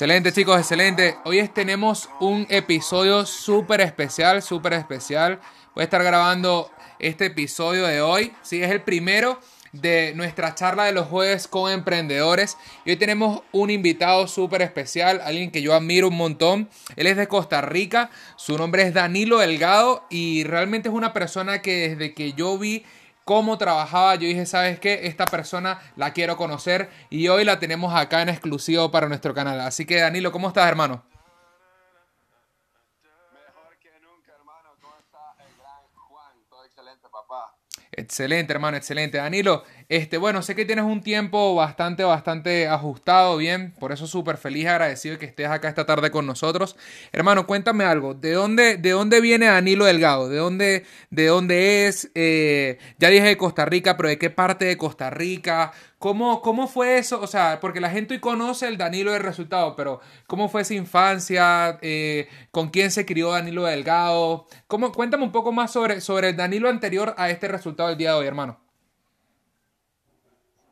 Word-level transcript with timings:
Excelente 0.00 0.32
chicos, 0.32 0.58
excelente. 0.58 1.18
Hoy 1.24 1.46
tenemos 1.48 2.08
un 2.20 2.46
episodio 2.48 3.26
súper 3.26 3.82
especial, 3.82 4.40
súper 4.40 4.72
especial. 4.72 5.40
Voy 5.74 5.82
a 5.82 5.84
estar 5.84 6.02
grabando 6.02 6.70
este 6.98 7.26
episodio 7.26 7.86
de 7.86 8.00
hoy. 8.00 8.32
Sí, 8.40 8.62
es 8.62 8.70
el 8.70 8.80
primero 8.80 9.38
de 9.72 10.14
nuestra 10.16 10.54
charla 10.54 10.84
de 10.84 10.92
los 10.92 11.06
jueves 11.06 11.48
con 11.48 11.70
emprendedores. 11.70 12.56
Y 12.86 12.92
hoy 12.92 12.96
tenemos 12.96 13.42
un 13.52 13.68
invitado 13.68 14.26
súper 14.26 14.62
especial, 14.62 15.20
alguien 15.22 15.50
que 15.50 15.60
yo 15.60 15.74
admiro 15.74 16.08
un 16.08 16.16
montón. 16.16 16.70
Él 16.96 17.06
es 17.06 17.18
de 17.18 17.28
Costa 17.28 17.60
Rica, 17.60 18.10
su 18.36 18.56
nombre 18.56 18.84
es 18.84 18.94
Danilo 18.94 19.38
Delgado 19.38 20.06
y 20.08 20.44
realmente 20.44 20.88
es 20.88 20.94
una 20.94 21.12
persona 21.12 21.60
que 21.60 21.90
desde 21.90 22.14
que 22.14 22.32
yo 22.32 22.56
vi 22.56 22.84
cómo 23.30 23.56
trabajaba, 23.56 24.16
yo 24.16 24.26
dije, 24.26 24.44
¿sabes 24.44 24.80
qué? 24.80 25.06
Esta 25.06 25.24
persona 25.24 25.80
la 25.94 26.12
quiero 26.12 26.36
conocer 26.36 26.90
y 27.10 27.28
hoy 27.28 27.44
la 27.44 27.60
tenemos 27.60 27.94
acá 27.94 28.22
en 28.22 28.28
exclusivo 28.28 28.90
para 28.90 29.06
nuestro 29.06 29.32
canal. 29.32 29.60
Así 29.60 29.86
que 29.86 30.00
Danilo, 30.00 30.32
¿cómo 30.32 30.48
estás, 30.48 30.68
hermano? 30.68 31.04
Mejor 33.32 33.78
que 33.78 33.92
nunca, 34.00 34.32
hermano. 34.34 34.70
¿Cómo 34.80 34.94
está 34.98 35.44
el 35.46 35.56
gran 35.56 36.08
Juan? 36.08 36.34
Todo 36.48 36.64
excelente, 36.64 37.08
papá. 37.08 37.54
Excelente, 37.92 38.52
hermano, 38.52 38.76
excelente. 38.76 39.18
Danilo, 39.18 39.62
este, 39.90 40.18
bueno, 40.18 40.40
sé 40.40 40.54
que 40.54 40.64
tienes 40.64 40.84
un 40.84 41.02
tiempo 41.02 41.56
bastante, 41.56 42.04
bastante 42.04 42.68
ajustado, 42.68 43.36
bien, 43.36 43.74
por 43.80 43.90
eso 43.90 44.06
súper 44.06 44.36
feliz 44.36 44.68
agradecido 44.68 45.18
que 45.18 45.26
estés 45.26 45.48
acá 45.48 45.68
esta 45.68 45.84
tarde 45.84 46.12
con 46.12 46.26
nosotros. 46.26 46.76
Hermano, 47.10 47.44
cuéntame 47.44 47.82
algo, 47.82 48.14
¿de 48.14 48.30
dónde, 48.30 48.76
de 48.76 48.90
dónde 48.90 49.20
viene 49.20 49.46
Danilo 49.46 49.86
Delgado? 49.86 50.28
¿De 50.28 50.36
dónde, 50.36 50.86
de 51.10 51.26
dónde 51.26 51.88
es? 51.88 52.08
Eh, 52.14 52.78
ya 53.00 53.08
dije 53.08 53.26
de 53.26 53.36
Costa 53.36 53.64
Rica, 53.64 53.96
pero 53.96 54.08
¿de 54.08 54.16
qué 54.16 54.30
parte 54.30 54.64
de 54.64 54.76
Costa 54.76 55.10
Rica? 55.10 55.72
¿Cómo, 55.98 56.40
¿Cómo 56.40 56.68
fue 56.68 56.98
eso? 56.98 57.20
O 57.20 57.26
sea, 57.26 57.58
porque 57.60 57.80
la 57.80 57.90
gente 57.90 58.14
hoy 58.14 58.20
conoce 58.20 58.68
el 58.68 58.78
Danilo 58.78 59.10
del 59.10 59.24
resultado, 59.24 59.74
pero 59.74 60.00
¿cómo 60.28 60.48
fue 60.48 60.62
esa 60.62 60.74
infancia? 60.74 61.80
Eh, 61.82 62.28
¿Con 62.52 62.70
quién 62.70 62.92
se 62.92 63.04
crió 63.04 63.32
Danilo 63.32 63.64
Delgado? 63.64 64.46
¿Cómo, 64.68 64.92
cuéntame 64.92 65.24
un 65.24 65.32
poco 65.32 65.50
más 65.50 65.72
sobre, 65.72 66.00
sobre 66.00 66.28
el 66.28 66.36
Danilo 66.36 66.68
anterior 66.68 67.12
a 67.18 67.28
este 67.28 67.48
resultado 67.48 67.88
del 67.88 67.98
día 67.98 68.10
de 68.10 68.18
hoy, 68.18 68.26
hermano. 68.28 68.69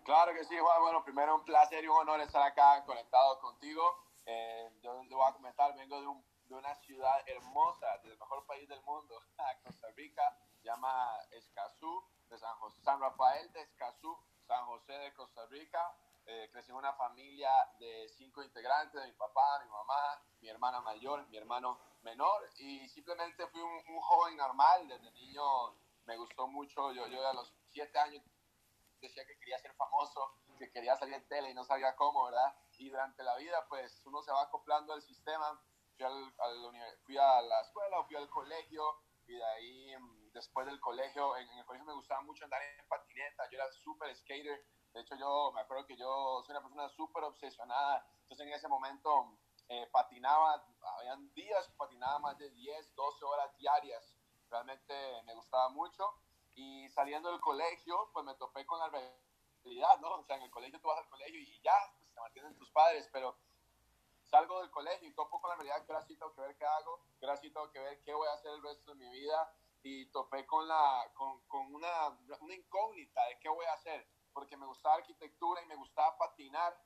Claro 0.09 0.33
que 0.33 0.43
sí, 0.47 0.57
Juan. 0.59 0.81
Bueno, 0.81 1.05
primero 1.05 1.35
un 1.35 1.45
placer 1.45 1.85
y 1.85 1.87
un 1.87 1.99
honor 1.99 2.19
estar 2.23 2.41
acá 2.41 2.83
conectado 2.87 3.39
contigo. 3.41 3.83
Eh, 4.25 4.71
yo 4.81 5.03
le 5.03 5.15
voy 5.15 5.29
a 5.29 5.35
comentar, 5.35 5.77
vengo 5.77 6.01
de, 6.01 6.55
una 6.55 6.75
ciudad 6.77 7.13
hermosa, 7.27 7.99
del 7.99 8.17
mejor 8.17 8.47
país 8.47 8.67
del 8.71 8.81
mundo, 8.85 9.21
Costa 9.63 9.89
Rica, 9.95 10.23
llama 10.63 11.11
Escazú, 11.33 12.03
de 12.31 12.39
San, 12.39 12.57
José, 12.57 12.81
San 12.81 12.99
Rafael 12.99 13.53
de 13.53 13.61
Escazú, 13.61 14.17
San 14.47 14.65
José 14.65 14.95
de 14.95 15.13
Costa 15.13 15.45
Rica. 15.51 15.95
Eh, 16.25 16.49
crecí 16.53 16.71
en 16.71 16.79
una 16.79 16.95
familia 16.95 17.51
de 17.79 18.09
cinco 18.09 18.43
integrantes, 18.43 19.05
mi 19.05 19.13
papá, 19.13 19.63
mi 19.63 19.71
mamá, 19.71 20.23
mi 20.41 20.49
hermana 20.49 20.81
mayor, 20.81 21.29
mi 21.29 21.37
hermano 21.37 21.79
menor, 22.01 22.49
y 22.57 22.89
simplemente 22.89 23.47
fui 23.49 23.61
un, 23.61 23.95
un 23.95 24.01
joven 24.01 24.39
normal, 24.39 24.89
desde 24.89 25.11
niño 25.11 25.43
me 26.07 26.17
gustó 26.17 26.47
mucho, 26.47 26.93
yo, 26.93 27.07
yo 27.09 27.29
a 27.29 27.35
los 27.35 27.53
siete 27.71 27.99
años 27.99 28.25
decía 29.01 29.25
que 29.27 29.39
quería 29.39 29.59
ser 29.59 29.75
famoso, 29.75 30.35
que 30.59 30.71
quería 30.71 30.97
salir 30.97 31.15
en 31.15 31.29
tele 31.29 31.51
y 31.51 31.55
no 31.55 31.65
sabía 31.65 31.95
cómo, 31.97 32.25
¿verdad? 32.25 32.55
Y 32.79 32.91
durante 32.91 33.23
la 33.23 33.37
vida, 33.37 33.67
pues 33.69 34.03
uno 34.05 34.23
se 34.23 34.33
va 34.33 34.43
acoplando 34.43 34.93
al 34.93 35.03
sistema. 35.03 35.61
Fui, 35.97 36.05
al, 36.05 36.35
al, 36.39 36.99
fui 37.05 37.17
a 37.17 37.43
la 37.43 37.61
escuela, 37.61 38.05
fui 38.05 38.17
al 38.17 38.29
colegio 38.29 38.83
y 39.27 39.35
de 39.35 39.45
ahí, 39.45 39.97
mm, 39.99 40.33
después 40.33 40.67
del 40.67 40.81
colegio, 40.81 41.37
en, 41.37 41.49
en 41.49 41.59
el 41.59 41.65
colegio 41.67 41.87
me 41.87 41.95
gustaba 41.95 42.23
mucho 42.23 42.45
andar 42.45 42.63
en 42.63 42.89
patineta, 42.89 43.45
yo 43.51 43.59
era 43.59 43.71
súper 43.73 44.15
skater. 44.17 44.65
De 44.93 45.01
hecho, 45.01 45.17
yo 45.17 45.53
me 45.55 45.61
acuerdo 45.61 45.87
que 45.87 45.97
yo 45.97 46.43
soy 46.47 46.53
una 46.53 46.63
persona 46.63 46.89
súper 46.89 47.25
obsesionada. 47.25 48.07
Entonces, 48.23 48.47
en 48.47 48.53
ese 48.53 48.69
momento 48.69 49.39
eh, 49.69 49.87
patinaba, 49.93 50.65
habían 50.99 51.33
días 51.35 51.69
que 51.69 51.75
patinaba 51.75 52.19
más 52.21 52.39
de 52.39 52.51
10, 52.51 52.95
12 52.95 53.25
horas 53.25 53.57
diarias. 53.59 54.17
Realmente 54.51 54.95
me 55.25 55.35
gustaba 55.35 55.69
mucho 55.69 56.05
y 56.59 56.89
saliendo 56.89 57.31
del 57.31 57.41
colegio, 57.41 58.11
pues 58.13 58.27
me 58.27 58.35
topé 58.35 58.67
con 58.67 58.81
la 58.81 58.89
realidad, 58.89 60.01
¿no? 60.01 60.17
O 60.17 60.25
sea, 60.25 60.37
en 60.37 60.43
el 60.43 60.51
colegio 60.51 60.81
tú 60.81 60.89
vas 60.89 60.99
al 60.99 61.09
colegio 61.09 61.39
y 61.39 61.61
ya, 61.61 61.73
pues 62.01 62.13
te 62.13 62.21
mantienen 62.21 62.59
tus 62.59 62.69
padres, 62.73 63.09
pero 63.13 63.37
salgo 64.25 64.61
del 64.61 64.71
colegio 64.71 65.09
y 65.09 65.15
topo 65.15 65.41
con 65.41 65.51
la 65.51 65.57
realidad 65.57 65.87
que 65.87 65.93
ahora 65.93 66.05
sí 66.05 66.17
tengo 66.17 66.35
que 66.35 66.41
ver 66.41 66.57
qué 66.57 66.67
hago, 66.67 67.01
que 67.21 67.27
ahora 67.27 67.37
sí 67.37 67.51
tengo 67.51 67.71
que 67.71 67.79
ver 67.79 68.03
qué 68.03 68.13
voy 68.13 68.27
a 68.27 68.33
hacer 68.33 68.51
el 68.51 68.63
resto 68.63 68.91
de 68.91 68.97
mi 68.97 69.09
vida 69.09 69.55
y 69.85 70.07
topé 70.07 70.45
con, 70.47 70.67
la, 70.67 71.09
con, 71.15 71.41
con 71.47 71.73
una, 71.73 72.09
una 72.41 72.55
incógnita 72.55 73.25
de 73.27 73.39
qué 73.39 73.49
voy 73.49 73.65
a 73.67 73.75
hacer, 73.75 74.05
porque 74.33 74.57
me 74.57 74.67
gustaba 74.67 74.97
arquitectura 74.97 75.63
y 75.63 75.67
me 75.67 75.77
gustaba 75.77 76.19
patinar, 76.19 76.77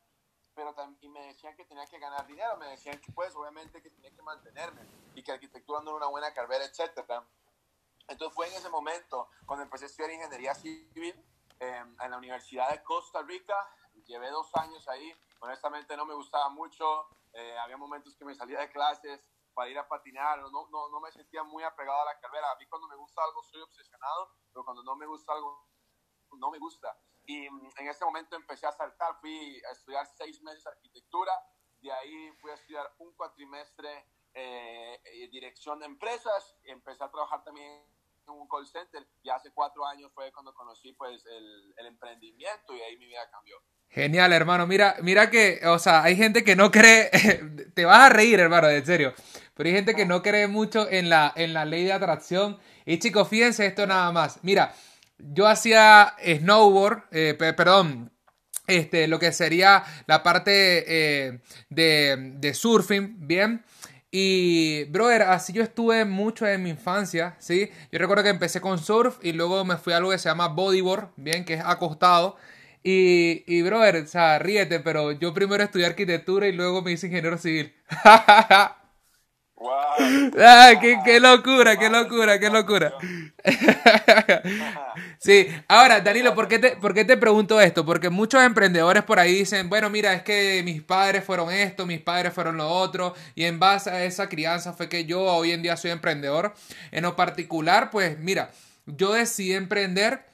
pero 0.54 0.74
y 1.00 1.08
me 1.08 1.28
decían 1.28 1.56
que 1.56 1.64
tenía 1.64 1.86
que 1.86 1.98
ganar 1.98 2.26
dinero, 2.26 2.58
me 2.58 2.66
decían 2.66 3.00
que 3.00 3.10
pues 3.12 3.34
obviamente 3.34 3.80
que 3.80 3.88
tenía 3.88 4.10
que 4.10 4.20
mantenerme 4.20 4.82
y 5.14 5.22
que 5.22 5.32
arquitectura 5.32 5.80
no 5.80 5.92
era 5.92 5.96
una 5.96 6.08
buena 6.08 6.34
carrera, 6.34 6.66
etcétera. 6.66 7.26
Entonces 8.12 8.34
fue 8.34 8.46
en 8.46 8.54
ese 8.54 8.68
momento 8.68 9.30
cuando 9.46 9.64
empecé 9.64 9.86
a 9.86 9.88
estudiar 9.88 10.12
ingeniería 10.12 10.54
civil 10.54 11.14
eh, 11.58 11.84
en 12.00 12.10
la 12.10 12.18
Universidad 12.18 12.70
de 12.70 12.82
Costa 12.82 13.22
Rica. 13.22 13.54
Llevé 14.04 14.30
dos 14.30 14.54
años 14.56 14.86
ahí. 14.88 15.14
Honestamente 15.40 15.96
no 15.96 16.04
me 16.04 16.12
gustaba 16.14 16.50
mucho. 16.50 17.08
Eh, 17.32 17.56
había 17.58 17.78
momentos 17.78 18.14
que 18.14 18.26
me 18.26 18.34
salía 18.34 18.60
de 18.60 18.70
clases 18.70 19.24
para 19.54 19.70
ir 19.70 19.78
a 19.78 19.88
patinar. 19.88 20.38
No, 20.50 20.68
no, 20.68 20.90
no 20.90 21.00
me 21.00 21.10
sentía 21.10 21.42
muy 21.42 21.62
apegado 21.64 22.02
a 22.02 22.04
la 22.04 22.20
carrera. 22.20 22.52
A 22.52 22.56
mí 22.56 22.66
cuando 22.66 22.86
me 22.86 22.96
gusta 22.96 23.22
algo 23.24 23.42
soy 23.44 23.62
obsesionado, 23.62 24.30
pero 24.52 24.62
cuando 24.62 24.82
no 24.82 24.94
me 24.94 25.06
gusta 25.06 25.32
algo, 25.32 25.66
no 26.32 26.50
me 26.50 26.58
gusta. 26.58 26.94
Y 27.24 27.46
en 27.46 27.88
ese 27.88 28.04
momento 28.04 28.36
empecé 28.36 28.66
a 28.66 28.72
saltar. 28.72 29.18
Fui 29.20 29.58
a 29.64 29.72
estudiar 29.72 30.06
seis 30.06 30.42
meses 30.42 30.66
arquitectura. 30.66 31.32
De 31.80 31.90
ahí 31.90 32.30
fui 32.42 32.50
a 32.50 32.54
estudiar 32.54 32.92
un 32.98 33.10
cuatrimestre 33.14 34.06
eh, 34.34 35.00
dirección 35.30 35.78
de 35.78 35.86
empresas. 35.86 36.54
Empecé 36.64 37.02
a 37.04 37.10
trabajar 37.10 37.42
también 37.42 37.91
en 38.30 38.34
un 38.34 38.48
call 38.48 38.66
center 38.66 39.06
y 39.22 39.30
hace 39.30 39.50
cuatro 39.52 39.86
años 39.86 40.10
fue 40.14 40.32
cuando 40.32 40.54
conocí 40.54 40.92
pues 40.92 41.24
el, 41.26 41.74
el, 41.76 41.86
emprendimiento 41.86 42.76
y 42.76 42.80
ahí 42.80 42.96
mi 42.96 43.06
vida 43.06 43.28
cambió. 43.30 43.56
Genial, 43.88 44.32
hermano. 44.32 44.66
Mira, 44.66 44.96
mira 45.02 45.30
que, 45.30 45.60
o 45.66 45.78
sea, 45.78 46.02
hay 46.02 46.16
gente 46.16 46.44
que 46.44 46.56
no 46.56 46.70
cree, 46.70 47.10
te 47.74 47.84
vas 47.84 48.00
a 48.00 48.08
reír, 48.08 48.40
hermano, 48.40 48.68
en 48.68 48.86
serio, 48.86 49.12
pero 49.54 49.68
hay 49.68 49.74
gente 49.74 49.94
que 49.94 50.06
no 50.06 50.22
cree 50.22 50.46
mucho 50.46 50.88
en 50.90 51.08
la, 51.08 51.32
en 51.36 51.52
la 51.52 51.64
ley 51.64 51.84
de 51.84 51.92
atracción. 51.92 52.58
Y 52.86 52.98
chicos, 52.98 53.28
fíjense 53.28 53.66
esto 53.66 53.86
nada 53.86 54.10
más. 54.12 54.42
Mira, 54.42 54.74
yo 55.18 55.46
hacía 55.46 56.14
snowboard, 56.18 57.04
eh, 57.10 57.34
perdón, 57.34 58.12
este, 58.66 59.08
lo 59.08 59.18
que 59.18 59.32
sería 59.32 59.84
la 60.06 60.22
parte 60.22 60.84
eh, 60.86 61.40
de, 61.68 62.32
de 62.36 62.54
surfing, 62.54 63.26
¿bien? 63.26 63.64
Y, 64.14 64.84
brother, 64.84 65.22
así 65.22 65.54
yo 65.54 65.62
estuve 65.62 66.04
mucho 66.04 66.46
en 66.46 66.62
mi 66.62 66.68
infancia, 66.70 67.34
¿sí? 67.38 67.70
Yo 67.90 67.98
recuerdo 67.98 68.22
que 68.22 68.28
empecé 68.28 68.60
con 68.60 68.78
surf 68.78 69.16
y 69.22 69.32
luego 69.32 69.64
me 69.64 69.78
fui 69.78 69.94
a 69.94 69.96
algo 69.96 70.10
que 70.10 70.18
se 70.18 70.28
llama 70.28 70.48
bodyboard, 70.48 71.08
¿bien? 71.16 71.46
Que 71.46 71.54
es 71.54 71.62
acostado. 71.64 72.36
Y, 72.82 73.42
y, 73.46 73.62
brother, 73.62 73.96
o 74.04 74.06
sea, 74.06 74.38
ríete, 74.38 74.80
pero 74.80 75.12
yo 75.12 75.32
primero 75.32 75.64
estudié 75.64 75.86
arquitectura 75.86 76.46
y 76.46 76.52
luego 76.52 76.82
me 76.82 76.92
hice 76.92 77.06
ingeniero 77.06 77.38
civil. 77.38 77.72
Wow. 79.62 80.32
Ah, 80.40 80.72
qué, 80.80 81.20
locura, 81.20 81.78
qué 81.78 81.88
locura, 81.88 82.40
qué 82.40 82.50
locura. 82.50 82.94
sí, 85.18 85.46
ahora, 85.68 86.00
Danilo, 86.00 86.34
¿por 86.34 86.48
qué, 86.48 86.58
te, 86.58 86.76
¿por 86.76 86.92
qué 86.92 87.04
te 87.04 87.16
pregunto 87.16 87.60
esto? 87.60 87.86
Porque 87.86 88.10
muchos 88.10 88.42
emprendedores 88.42 89.04
por 89.04 89.20
ahí 89.20 89.32
dicen, 89.32 89.68
bueno, 89.68 89.88
mira, 89.88 90.14
es 90.14 90.24
que 90.24 90.62
mis 90.64 90.82
padres 90.82 91.22
fueron 91.22 91.52
esto, 91.52 91.86
mis 91.86 92.00
padres 92.00 92.32
fueron 92.32 92.56
lo 92.56 92.68
otro, 92.68 93.14
y 93.36 93.44
en 93.44 93.60
base 93.60 93.90
a 93.90 94.04
esa 94.04 94.28
crianza 94.28 94.72
fue 94.72 94.88
que 94.88 95.04
yo 95.04 95.22
hoy 95.22 95.52
en 95.52 95.62
día 95.62 95.76
soy 95.76 95.92
emprendedor. 95.92 96.54
En 96.90 97.04
lo 97.04 97.14
particular, 97.14 97.90
pues 97.90 98.18
mira, 98.18 98.50
yo 98.86 99.12
decidí 99.12 99.52
emprender 99.52 100.26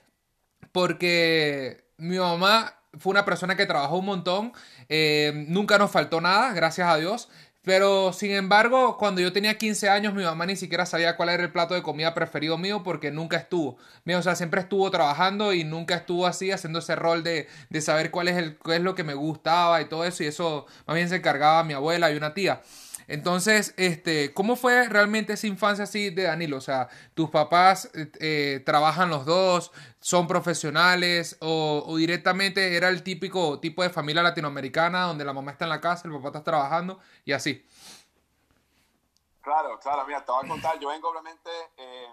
porque 0.72 1.84
mi 1.98 2.18
mamá 2.18 2.78
fue 2.98 3.10
una 3.10 3.24
persona 3.24 3.56
que 3.56 3.66
trabajó 3.66 3.98
un 3.98 4.06
montón, 4.06 4.52
eh, 4.88 5.32
nunca 5.48 5.76
nos 5.78 5.90
faltó 5.90 6.20
nada, 6.20 6.52
gracias 6.54 6.88
a 6.88 6.96
Dios. 6.96 7.28
Pero 7.68 8.14
sin 8.14 8.30
embargo, 8.30 8.96
cuando 8.96 9.20
yo 9.20 9.30
tenía 9.30 9.58
15 9.58 9.90
años, 9.90 10.14
mi 10.14 10.22
mamá 10.22 10.46
ni 10.46 10.56
siquiera 10.56 10.86
sabía 10.86 11.18
cuál 11.18 11.28
era 11.28 11.42
el 11.42 11.52
plato 11.52 11.74
de 11.74 11.82
comida 11.82 12.14
preferido 12.14 12.56
mío 12.56 12.82
porque 12.82 13.10
nunca 13.10 13.36
estuvo. 13.36 13.76
O 14.06 14.22
sea, 14.22 14.34
siempre 14.36 14.62
estuvo 14.62 14.90
trabajando 14.90 15.52
y 15.52 15.64
nunca 15.64 15.94
estuvo 15.96 16.26
así 16.26 16.50
haciendo 16.50 16.78
ese 16.78 16.96
rol 16.96 17.22
de, 17.22 17.46
de 17.68 17.80
saber 17.82 18.10
cuál 18.10 18.28
es, 18.28 18.38
el, 18.38 18.56
qué 18.64 18.76
es 18.76 18.80
lo 18.80 18.94
que 18.94 19.04
me 19.04 19.12
gustaba 19.12 19.82
y 19.82 19.84
todo 19.84 20.06
eso. 20.06 20.22
Y 20.22 20.28
eso 20.28 20.64
más 20.86 20.94
bien 20.94 21.10
se 21.10 21.16
encargaba 21.16 21.62
mi 21.62 21.74
abuela 21.74 22.10
y 22.10 22.16
una 22.16 22.32
tía. 22.32 22.62
Entonces, 23.08 23.72
este, 23.78 24.34
¿cómo 24.34 24.54
fue 24.54 24.86
realmente 24.86 25.32
esa 25.32 25.46
infancia 25.46 25.84
así 25.84 26.10
de 26.10 26.24
Danilo? 26.24 26.58
O 26.58 26.60
sea, 26.60 26.88
¿tus 27.14 27.30
papás 27.30 27.90
eh, 27.94 28.62
trabajan 28.66 29.08
los 29.08 29.24
dos? 29.24 29.72
¿Son 29.98 30.26
profesionales? 30.26 31.38
O, 31.40 31.96
directamente 31.96 32.76
era 32.76 32.90
el 32.90 33.02
típico 33.02 33.60
tipo 33.60 33.82
de 33.82 33.88
familia 33.88 34.22
latinoamericana 34.22 35.04
donde 35.04 35.24
la 35.24 35.32
mamá 35.32 35.52
está 35.52 35.64
en 35.64 35.70
la 35.70 35.80
casa, 35.80 36.06
el 36.06 36.14
papá 36.14 36.28
está 36.28 36.44
trabajando 36.44 37.00
y 37.24 37.32
así? 37.32 37.66
Claro, 39.40 39.78
claro, 39.78 40.06
mira, 40.06 40.22
te 40.22 40.30
voy 40.30 40.44
a 40.44 40.48
contar, 40.48 40.78
yo 40.78 40.88
vengo 40.90 41.08
obviamente, 41.08 41.50
eh, 41.78 42.12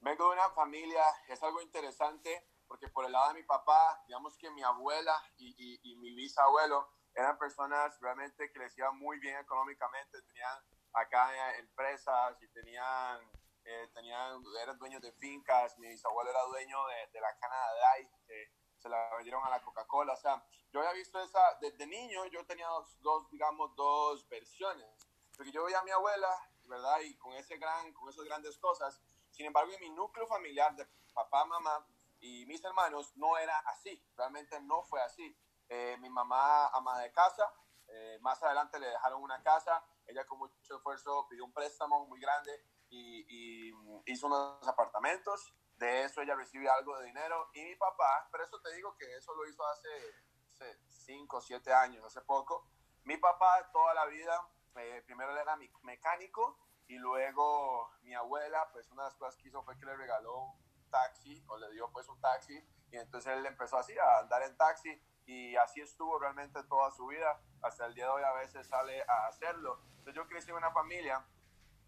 vengo 0.00 0.28
de 0.28 0.36
una 0.36 0.48
familia, 0.50 1.02
es 1.28 1.42
algo 1.42 1.60
interesante, 1.60 2.46
porque 2.66 2.88
por 2.88 3.04
el 3.04 3.12
lado 3.12 3.28
de 3.28 3.40
mi 3.40 3.42
papá, 3.42 4.02
digamos 4.06 4.38
que 4.38 4.50
mi 4.50 4.62
abuela 4.62 5.12
y, 5.36 5.54
y, 5.58 5.92
y 5.92 5.96
mi 5.96 6.14
bisabuelo 6.14 6.88
eran 7.14 7.38
personas 7.38 7.98
realmente 8.00 8.50
que 8.52 8.58
les 8.58 8.76
iba 8.78 8.90
muy 8.92 9.18
bien 9.18 9.38
económicamente, 9.38 10.22
tenían 10.22 10.58
acá 10.92 11.56
empresas 11.56 12.40
y 12.42 12.48
tenían, 12.48 13.20
eh, 13.64 13.88
tenían, 13.94 14.42
eran 14.62 14.78
dueños 14.78 15.02
de 15.02 15.12
fincas, 15.12 15.78
mi 15.78 15.88
bisabuelo 15.88 16.30
era 16.30 16.42
dueño 16.44 16.86
de, 16.86 17.12
de 17.12 17.20
la 17.20 17.36
cana 17.38 17.56
de 17.72 18.02
Ice, 18.02 18.16
que 18.26 18.52
se 18.78 18.88
la 18.88 19.14
vendieron 19.16 19.44
a 19.44 19.50
la 19.50 19.62
Coca-Cola, 19.62 20.14
o 20.14 20.16
sea, 20.16 20.44
yo 20.72 20.80
había 20.80 20.92
visto 20.92 21.20
esa, 21.22 21.58
desde 21.60 21.86
niño 21.86 22.24
yo 22.26 22.44
tenía 22.46 22.66
dos, 22.66 23.00
dos, 23.00 23.30
digamos, 23.30 23.74
dos 23.76 24.26
versiones, 24.28 24.88
porque 25.36 25.52
yo 25.52 25.64
veía 25.64 25.80
a 25.80 25.84
mi 25.84 25.90
abuela, 25.90 26.28
¿verdad? 26.64 27.00
Y 27.00 27.16
con, 27.18 27.32
ese 27.34 27.58
gran, 27.58 27.92
con 27.92 28.08
esas 28.08 28.24
grandes 28.24 28.58
cosas, 28.58 29.00
sin 29.30 29.46
embargo, 29.46 29.72
en 29.72 29.80
mi 29.80 29.90
núcleo 29.90 30.26
familiar 30.26 30.74
de 30.76 30.86
papá, 31.14 31.44
mamá 31.44 31.86
y 32.20 32.46
mis 32.46 32.62
hermanos 32.64 33.16
no 33.16 33.36
era 33.36 33.58
así, 33.66 34.02
realmente 34.16 34.60
no 34.62 34.82
fue 34.84 35.02
así. 35.02 35.36
Eh, 35.74 35.96
mi 36.00 36.10
mamá 36.10 36.66
ama 36.68 36.98
de 36.98 37.10
casa, 37.12 37.50
eh, 37.88 38.18
más 38.20 38.42
adelante 38.42 38.78
le 38.78 38.88
dejaron 38.88 39.22
una 39.22 39.42
casa, 39.42 39.82
ella 40.04 40.26
con 40.26 40.38
mucho 40.38 40.76
esfuerzo 40.76 41.26
pidió 41.30 41.46
un 41.46 41.52
préstamo 41.54 42.04
muy 42.08 42.20
grande 42.20 42.62
y, 42.90 43.24
y 43.26 43.74
hizo 44.04 44.26
unos 44.26 44.68
apartamentos, 44.68 45.54
de 45.78 46.04
eso 46.04 46.20
ella 46.20 46.34
recibe 46.34 46.68
algo 46.68 46.98
de 46.98 47.06
dinero. 47.06 47.48
Y 47.54 47.64
mi 47.64 47.74
papá, 47.76 48.28
pero 48.30 48.44
eso 48.44 48.60
te 48.60 48.74
digo 48.74 48.94
que 48.98 49.16
eso 49.16 49.34
lo 49.34 49.48
hizo 49.48 49.66
hace 49.66 50.76
5 51.06 51.38
o 51.38 51.40
7 51.40 51.72
años, 51.72 52.04
hace 52.04 52.20
poco, 52.20 52.68
mi 53.04 53.16
papá 53.16 53.70
toda 53.72 53.94
la 53.94 54.04
vida, 54.04 54.46
eh, 54.74 55.02
primero 55.06 55.34
era 55.34 55.56
mecánico 55.80 56.58
y 56.86 56.98
luego 56.98 57.90
mi 58.02 58.12
abuela, 58.12 58.68
pues 58.72 58.90
una 58.90 59.04
de 59.04 59.08
las 59.08 59.16
cosas 59.16 59.36
que 59.36 59.48
hizo 59.48 59.62
fue 59.62 59.78
que 59.78 59.86
le 59.86 59.96
regaló 59.96 60.38
un 60.38 60.90
taxi 60.90 61.42
o 61.48 61.56
le 61.56 61.70
dio 61.70 61.90
pues 61.92 62.06
un 62.10 62.20
taxi. 62.20 62.62
Y 62.90 62.98
entonces 62.98 63.32
él 63.32 63.46
empezó 63.46 63.78
así 63.78 63.96
a 63.98 64.18
andar 64.18 64.42
en 64.42 64.54
taxi 64.58 65.02
y 65.26 65.56
así 65.56 65.80
estuvo 65.80 66.18
realmente 66.18 66.62
toda 66.64 66.90
su 66.90 67.06
vida. 67.06 67.40
Hasta 67.62 67.86
el 67.86 67.94
día 67.94 68.04
de 68.04 68.10
hoy 68.10 68.22
a 68.22 68.32
veces 68.32 68.66
sale 68.66 69.02
a 69.02 69.26
hacerlo. 69.26 69.80
Entonces 69.98 70.14
yo 70.14 70.26
crecí 70.26 70.50
en 70.50 70.56
una 70.56 70.70
familia 70.72 71.24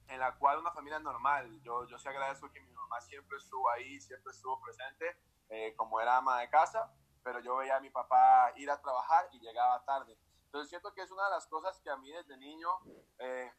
en 0.09 0.21
la 0.21 0.37
cual 0.37 0.59
una 0.59 0.73
familia 0.73 0.99
normal. 0.99 1.61
Yo, 1.63 1.87
yo 1.87 1.99
sí 1.99 2.09
agradezco 2.09 2.51
que 2.51 2.61
mi 2.61 2.73
mamá 2.73 3.01
siempre 3.01 3.39
estuvo 3.39 3.69
ahí, 3.71 4.01
siempre 4.01 4.33
estuvo 4.33 4.61
presente, 4.61 5.17
eh, 5.49 5.75
como 5.77 6.01
era 6.01 6.17
ama 6.17 6.41
de 6.41 6.51
casa, 6.51 6.93
pero 7.23 7.41
yo 7.41 7.57
veía 7.57 7.77
a 7.77 7.81
mi 7.81 7.91
papá 7.91 8.53
ir 8.57 8.71
a 8.71 8.81
trabajar 8.81 9.29
y 9.33 9.41
llegaba 9.41 9.85
tarde. 9.85 10.19
Entonces 10.47 10.69
siento 10.69 10.93
que 10.93 11.03
es 11.03 11.11
una 11.11 11.25
de 11.25 11.31
las 11.31 11.47
cosas 11.47 11.81
que 11.81 11.91
a 11.91 11.97
mí 11.97 12.13
desde 12.13 12.37
niño, 12.37 12.69
eh, 13.19 13.53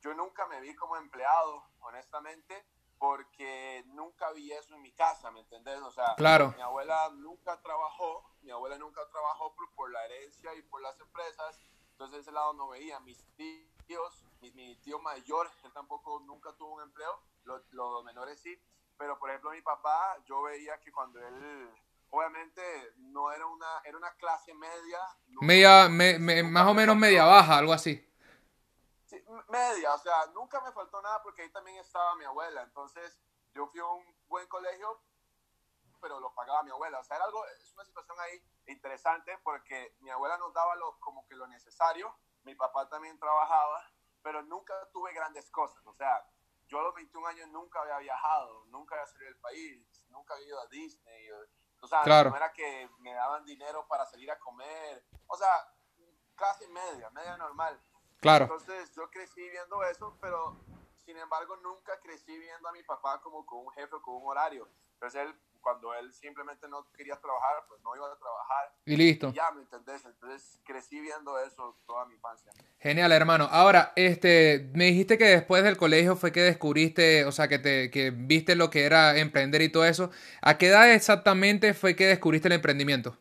yo 0.00 0.12
nunca 0.14 0.46
me 0.46 0.60
vi 0.60 0.74
como 0.74 0.96
empleado, 0.96 1.64
honestamente, 1.80 2.66
porque 3.02 3.82
nunca 3.94 4.30
vi 4.30 4.52
eso 4.52 4.76
en 4.76 4.80
mi 4.80 4.92
casa, 4.92 5.32
¿me 5.32 5.40
entendés? 5.40 5.80
O 5.80 5.90
sea, 5.90 6.14
claro. 6.16 6.54
mi 6.56 6.62
abuela 6.62 7.10
nunca 7.16 7.60
trabajó, 7.60 8.22
mi 8.42 8.52
abuela 8.52 8.78
nunca 8.78 9.00
trabajó 9.10 9.52
por, 9.56 9.68
por, 9.74 9.90
la 9.90 10.04
herencia 10.04 10.54
y 10.54 10.62
por 10.62 10.80
las 10.80 11.00
empresas, 11.00 11.60
entonces 11.90 12.20
ese 12.20 12.30
lado 12.30 12.52
no 12.52 12.68
veía. 12.68 13.00
Mis 13.00 13.26
tíos, 13.34 14.24
mi, 14.40 14.52
mi 14.52 14.76
tío 14.76 15.00
mayor, 15.00 15.50
él 15.64 15.72
tampoco 15.72 16.20
nunca 16.20 16.52
tuvo 16.52 16.74
un 16.74 16.82
empleo, 16.82 17.20
los, 17.42 17.62
los 17.72 18.04
menores 18.04 18.38
sí, 18.38 18.56
pero 18.96 19.18
por 19.18 19.30
ejemplo 19.30 19.50
mi 19.50 19.62
papá, 19.62 20.16
yo 20.24 20.40
veía 20.42 20.78
que 20.78 20.92
cuando 20.92 21.18
él 21.26 21.70
obviamente 22.10 22.62
no 22.98 23.32
era 23.32 23.46
una, 23.46 23.80
era 23.84 23.96
una 23.96 24.12
clase 24.12 24.54
media. 24.54 25.00
Media, 25.40 25.88
me, 25.88 26.20
me, 26.20 26.44
más 26.44 26.68
o 26.68 26.74
menos 26.74 26.94
media 26.94 27.24
baja, 27.24 27.58
algo 27.58 27.72
así 27.72 28.11
media, 29.48 29.94
o 29.94 29.98
sea, 29.98 30.26
nunca 30.34 30.60
me 30.60 30.72
faltó 30.72 31.00
nada 31.02 31.22
porque 31.22 31.42
ahí 31.42 31.50
también 31.50 31.78
estaba 31.78 32.14
mi 32.16 32.24
abuela, 32.24 32.62
entonces 32.62 33.20
yo 33.52 33.66
fui 33.66 33.80
a 33.80 33.86
un 33.86 34.04
buen 34.28 34.46
colegio, 34.48 35.02
pero 36.00 36.18
lo 36.20 36.34
pagaba 36.34 36.62
mi 36.62 36.70
abuela, 36.70 36.98
o 36.98 37.04
sea, 37.04 37.16
era 37.16 37.26
algo, 37.26 37.46
es 37.46 37.72
una 37.72 37.84
situación 37.84 38.18
ahí 38.20 38.42
interesante 38.66 39.38
porque 39.44 39.96
mi 40.00 40.10
abuela 40.10 40.38
nos 40.38 40.52
daba 40.52 40.74
lo, 40.76 40.98
como 41.00 41.26
que 41.26 41.34
lo 41.34 41.46
necesario, 41.46 42.16
mi 42.44 42.54
papá 42.54 42.88
también 42.88 43.18
trabajaba, 43.18 43.84
pero 44.22 44.42
nunca 44.42 44.74
tuve 44.92 45.12
grandes 45.12 45.50
cosas, 45.50 45.84
o 45.86 45.94
sea, 45.94 46.26
yo 46.68 46.80
a 46.80 46.82
los 46.84 46.94
21 46.94 47.26
años 47.26 47.48
nunca 47.48 47.82
había 47.82 47.98
viajado, 47.98 48.64
nunca 48.66 48.94
había 48.94 49.06
salido 49.06 49.30
del 49.30 49.40
país, 49.40 50.06
nunca 50.08 50.34
había 50.34 50.46
ido 50.46 50.60
a 50.60 50.66
Disney, 50.68 51.30
o 51.80 51.86
sea, 51.86 52.02
claro. 52.02 52.30
no 52.30 52.36
era 52.36 52.52
que 52.52 52.88
me 52.98 53.12
daban 53.12 53.44
dinero 53.44 53.86
para 53.88 54.06
salir 54.06 54.30
a 54.30 54.38
comer, 54.38 55.04
o 55.26 55.36
sea, 55.36 55.68
clase 56.34 56.66
media, 56.68 57.10
media 57.10 57.36
normal. 57.36 57.80
Claro. 58.22 58.44
Entonces 58.44 58.92
yo 58.94 59.10
crecí 59.10 59.42
viendo 59.50 59.82
eso, 59.82 60.16
pero 60.20 60.56
sin 61.04 61.16
embargo 61.16 61.56
nunca 61.56 61.98
crecí 62.00 62.38
viendo 62.38 62.68
a 62.68 62.72
mi 62.72 62.84
papá 62.84 63.20
como 63.20 63.44
con 63.44 63.66
un 63.66 63.72
jefe 63.72 63.96
o 63.96 64.00
con 64.00 64.14
un 64.14 64.28
horario. 64.28 64.68
Entonces 64.94 65.22
él, 65.22 65.34
cuando 65.60 65.92
él 65.94 66.12
simplemente 66.12 66.68
no 66.68 66.86
quería 66.92 67.16
trabajar, 67.16 67.64
pues 67.66 67.82
no 67.82 67.96
iba 67.96 68.06
a 68.06 68.16
trabajar. 68.16 68.72
Y 68.86 68.96
listo. 68.96 69.30
Y 69.30 69.32
ya, 69.32 69.50
¿me 69.50 69.62
entendés? 69.62 70.04
Entonces 70.04 70.60
crecí 70.64 71.00
viendo 71.00 71.36
eso 71.40 71.76
toda 71.84 72.06
mi 72.06 72.14
infancia. 72.14 72.52
Genial, 72.78 73.10
hermano. 73.10 73.48
Ahora, 73.50 73.92
este, 73.96 74.70
me 74.72 74.84
dijiste 74.84 75.18
que 75.18 75.24
después 75.24 75.64
del 75.64 75.76
colegio 75.76 76.14
fue 76.14 76.30
que 76.30 76.42
descubriste, 76.42 77.24
o 77.24 77.32
sea, 77.32 77.48
que, 77.48 77.58
te, 77.58 77.90
que 77.90 78.12
viste 78.12 78.54
lo 78.54 78.70
que 78.70 78.84
era 78.84 79.16
emprender 79.18 79.62
y 79.62 79.72
todo 79.72 79.84
eso. 79.84 80.12
¿A 80.42 80.58
qué 80.58 80.68
edad 80.68 80.92
exactamente 80.92 81.74
fue 81.74 81.96
que 81.96 82.06
descubriste 82.06 82.46
el 82.46 82.54
emprendimiento? 82.54 83.18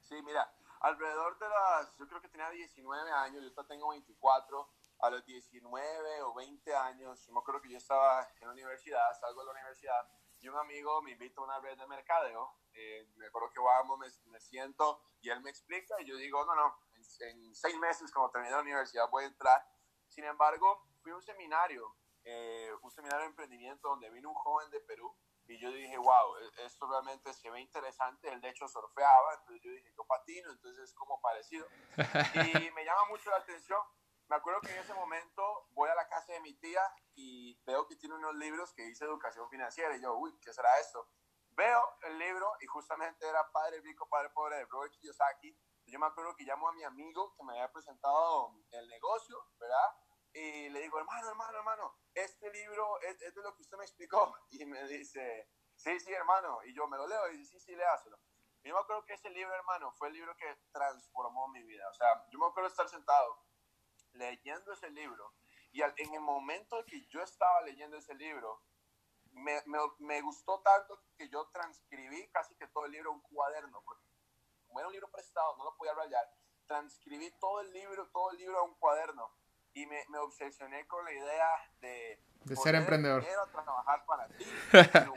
Sí, 0.00 0.20
mira, 0.22 0.52
alrededor 0.80 1.38
de 1.38 1.48
las, 1.48 1.96
yo 1.96 2.07
creo 2.18 2.22
que 2.22 2.28
tenía 2.28 2.50
19 2.50 3.10
años, 3.12 3.44
yo 3.44 3.66
tengo 3.66 3.90
24, 3.90 4.68
a 5.00 5.10
los 5.10 5.24
19 5.24 6.22
o 6.22 6.34
20 6.34 6.74
años, 6.74 7.24
yo 7.24 7.32
me 7.32 7.38
acuerdo 7.38 7.60
que 7.62 7.70
yo 7.70 7.78
estaba 7.78 8.28
en 8.40 8.48
la 8.48 8.52
universidad, 8.52 9.00
salgo 9.20 9.40
de 9.40 9.46
la 9.46 9.52
universidad, 9.52 10.10
y 10.40 10.48
un 10.48 10.56
amigo 10.56 11.00
me 11.02 11.12
invita 11.12 11.40
a 11.40 11.44
una 11.44 11.60
red 11.60 11.78
de 11.78 11.86
mercadeo, 11.86 12.56
eh, 12.72 13.08
me 13.16 13.26
acuerdo 13.26 13.50
que 13.50 13.60
vamos, 13.60 13.98
me, 13.98 14.06
me, 14.30 14.40
siento, 14.40 15.00
y 15.20 15.30
él 15.30 15.40
me 15.40 15.50
explica, 15.50 16.00
y 16.00 16.06
yo 16.06 16.16
digo, 16.16 16.44
no, 16.44 16.54
no, 16.54 16.78
en, 16.94 17.28
en, 17.28 17.54
seis 17.54 17.78
meses, 17.78 18.12
cuando 18.12 18.32
termine 18.32 18.52
la 18.52 18.62
universidad, 18.62 19.08
voy 19.10 19.24
a 19.24 19.28
entrar. 19.28 19.64
Sin 20.08 20.24
embargo, 20.24 20.88
fui 21.02 21.12
a 21.12 21.16
un 21.16 21.22
seminario, 21.22 21.96
eh, 22.24 22.70
un 22.82 22.90
seminario 22.90 23.22
de 23.22 23.30
emprendimiento, 23.30 23.88
donde 23.88 24.10
vino 24.10 24.30
un 24.30 24.34
joven 24.34 24.70
de 24.70 24.80
Perú, 24.80 25.14
y 25.48 25.58
yo 25.58 25.72
dije, 25.72 25.96
wow, 25.96 26.36
esto 26.58 26.86
realmente 26.86 27.32
se 27.32 27.50
ve 27.50 27.60
interesante. 27.60 28.30
Él 28.30 28.40
de 28.40 28.50
hecho 28.50 28.68
surfeaba, 28.68 29.34
entonces 29.34 29.62
yo 29.64 29.70
dije, 29.70 29.90
yo 29.96 30.04
patino, 30.04 30.50
entonces 30.52 30.84
es 30.84 30.94
como 30.94 31.18
parecido. 31.22 31.66
Y 32.34 32.70
me 32.72 32.84
llama 32.84 33.06
mucho 33.08 33.30
la 33.30 33.36
atención. 33.36 33.80
Me 34.28 34.36
acuerdo 34.36 34.60
que 34.60 34.70
en 34.70 34.80
ese 34.80 34.92
momento 34.92 35.68
voy 35.70 35.88
a 35.88 35.94
la 35.94 36.06
casa 36.06 36.34
de 36.34 36.40
mi 36.40 36.52
tía 36.58 36.82
y 37.14 37.58
veo 37.64 37.86
que 37.86 37.96
tiene 37.96 38.16
unos 38.16 38.34
libros 38.34 38.74
que 38.74 38.82
dice 38.82 39.06
educación 39.06 39.48
financiera. 39.48 39.96
Y 39.96 40.02
yo, 40.02 40.16
uy, 40.18 40.38
¿qué 40.42 40.52
será 40.52 40.78
esto? 40.80 41.08
Veo 41.52 41.82
el 42.02 42.18
libro 42.18 42.52
y 42.60 42.66
justamente 42.66 43.26
era 43.26 43.50
Padre 43.50 43.80
Rico, 43.80 44.06
Padre 44.06 44.28
Pobre 44.30 44.56
de 44.56 44.66
Robert 44.66 44.92
Kiyosaki. 44.92 45.58
Yo 45.86 45.98
me 45.98 46.06
acuerdo 46.06 46.36
que 46.36 46.44
llamo 46.44 46.68
a 46.68 46.72
mi 46.72 46.84
amigo 46.84 47.34
que 47.34 47.42
me 47.42 47.52
había 47.52 47.72
presentado 47.72 48.54
el 48.70 48.86
negocio, 48.88 49.42
¿verdad? 49.58 49.96
Y 50.32 50.68
le 50.68 50.80
digo, 50.80 50.98
hermano, 50.98 51.28
hermano, 51.28 51.58
hermano, 51.58 51.98
este 52.14 52.50
libro 52.50 53.00
es, 53.00 53.20
es, 53.22 53.34
de 53.34 53.42
lo 53.42 53.54
que 53.54 53.62
usted 53.62 53.76
me 53.78 53.84
explicó. 53.84 54.34
Y 54.50 54.64
me 54.66 54.86
dice, 54.86 55.48
sí, 55.74 55.98
sí, 56.00 56.12
hermano. 56.12 56.60
Y 56.64 56.74
yo 56.74 56.86
me 56.86 56.96
lo 56.96 57.06
leo 57.06 57.28
y 57.32 57.38
dice, 57.38 57.58
sí, 57.58 57.66
sí, 57.66 57.76
léaselo. 57.76 58.18
Y 58.62 58.68
yo 58.68 58.74
me 58.74 58.80
acuerdo 58.80 59.04
que 59.04 59.14
ese 59.14 59.30
libro, 59.30 59.54
hermano, 59.54 59.92
fue 59.92 60.08
el 60.08 60.14
libro 60.14 60.36
que 60.36 60.58
transformó 60.72 61.48
mi 61.48 61.62
vida. 61.62 61.88
O 61.88 61.94
sea, 61.94 62.26
yo 62.30 62.38
me 62.38 62.46
acuerdo 62.46 62.68
estar 62.68 62.88
sentado 62.88 63.44
leyendo 64.12 64.72
ese 64.72 64.90
libro 64.90 65.34
y 65.70 65.82
al, 65.82 65.94
en 65.96 66.14
el 66.14 66.20
momento 66.20 66.84
que 66.86 67.06
yo 67.06 67.22
estaba 67.22 67.60
leyendo 67.62 67.96
ese 67.96 68.14
libro, 68.14 68.62
me, 69.32 69.62
me, 69.66 69.78
me, 69.98 70.20
gustó 70.22 70.60
tanto 70.60 71.00
que 71.16 71.28
yo 71.28 71.46
transcribí 71.50 72.28
casi 72.30 72.56
que 72.56 72.66
todo 72.68 72.86
el 72.86 72.92
libro 72.92 73.12
un 73.12 73.20
cuaderno. 73.20 73.82
Porque 73.84 74.04
como 74.66 74.80
era 74.80 74.88
un 74.88 74.92
libro 74.92 75.10
prestado, 75.10 75.56
no 75.56 75.64
lo 75.64 75.76
podía 75.76 75.94
rayar. 75.94 76.28
Transcribí 76.66 77.30
todo 77.38 77.60
el 77.60 77.72
libro, 77.72 78.08
todo 78.10 78.30
el 78.32 78.38
libro 78.38 78.58
a 78.58 78.62
un 78.62 78.74
cuaderno 78.74 79.30
y 79.82 79.86
me, 79.86 80.04
me, 80.08 80.18
obsesioné 80.18 80.86
con 80.86 81.04
la 81.04 81.12
idea 81.12 81.48
de, 81.80 82.20
de 82.44 82.56
ser 82.56 82.74
emprendedor. 82.74 83.24
trabajar 83.64 84.04
para 84.06 84.26
ti, 84.28 84.44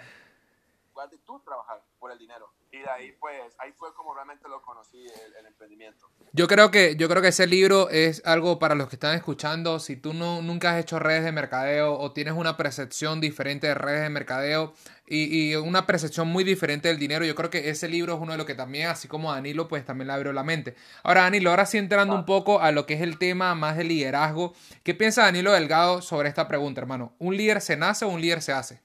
de 1.09 1.17
tú 1.19 1.39
trabajar 1.39 1.81
por 1.99 2.11
el 2.11 2.17
dinero. 2.17 2.51
Y 2.71 2.79
de 2.79 2.89
ahí, 2.89 3.11
pues, 3.19 3.53
ahí 3.59 3.71
fue 3.73 3.93
como 3.93 4.13
realmente 4.13 4.47
lo 4.47 4.61
conocí, 4.61 4.97
el, 4.97 5.35
el, 5.39 5.45
emprendimiento. 5.45 6.09
Yo 6.31 6.47
creo, 6.47 6.71
que, 6.71 6.95
yo 6.95 7.09
creo 7.09 7.21
que 7.21 7.29
ese 7.29 7.45
libro 7.45 7.89
es 7.89 8.25
algo 8.25 8.59
para 8.59 8.75
los 8.75 8.87
que 8.87 8.95
están 8.95 9.15
escuchando. 9.15 9.79
Si 9.79 9.97
tú 9.97 10.13
no, 10.13 10.41
nunca 10.41 10.71
has 10.71 10.79
hecho 10.79 10.97
redes 10.97 11.25
de 11.25 11.31
mercadeo 11.31 11.97
o 11.99 12.13
tienes 12.13 12.33
una 12.33 12.55
percepción 12.55 13.19
diferente 13.19 13.67
de 13.67 13.73
redes 13.73 14.03
de 14.03 14.09
mercadeo 14.09 14.73
y, 15.05 15.51
y, 15.51 15.55
una 15.57 15.85
percepción 15.85 16.29
muy 16.29 16.45
diferente 16.45 16.87
del 16.87 16.97
dinero, 16.97 17.25
yo 17.25 17.35
creo 17.35 17.49
que 17.49 17.69
ese 17.69 17.89
libro 17.89 18.13
es 18.13 18.21
uno 18.21 18.31
de 18.31 18.37
los 18.37 18.47
que 18.47 18.55
también, 18.55 18.87
así 18.87 19.09
como 19.09 19.33
Danilo, 19.33 19.67
pues 19.67 19.85
también 19.85 20.07
le 20.07 20.13
abrió 20.13 20.31
la 20.31 20.43
mente. 20.43 20.75
Ahora, 21.03 21.23
Danilo, 21.23 21.49
ahora 21.49 21.65
sí 21.65 21.77
entrando 21.77 22.15
un 22.15 22.25
poco 22.25 22.61
a 22.61 22.71
lo 22.71 22.85
que 22.85 22.93
es 22.93 23.01
el 23.01 23.17
tema 23.17 23.53
más 23.53 23.75
de 23.75 23.83
liderazgo. 23.83 24.53
¿Qué 24.83 24.93
piensa 24.93 25.23
Danilo 25.23 25.51
Delgado 25.51 26.01
sobre 26.01 26.29
esta 26.29 26.47
pregunta, 26.47 26.79
hermano? 26.79 27.13
¿Un 27.19 27.35
líder 27.35 27.59
se 27.59 27.75
nace 27.75 28.05
o 28.05 28.07
un 28.07 28.21
líder 28.21 28.41
se 28.41 28.53
hace? 28.53 28.79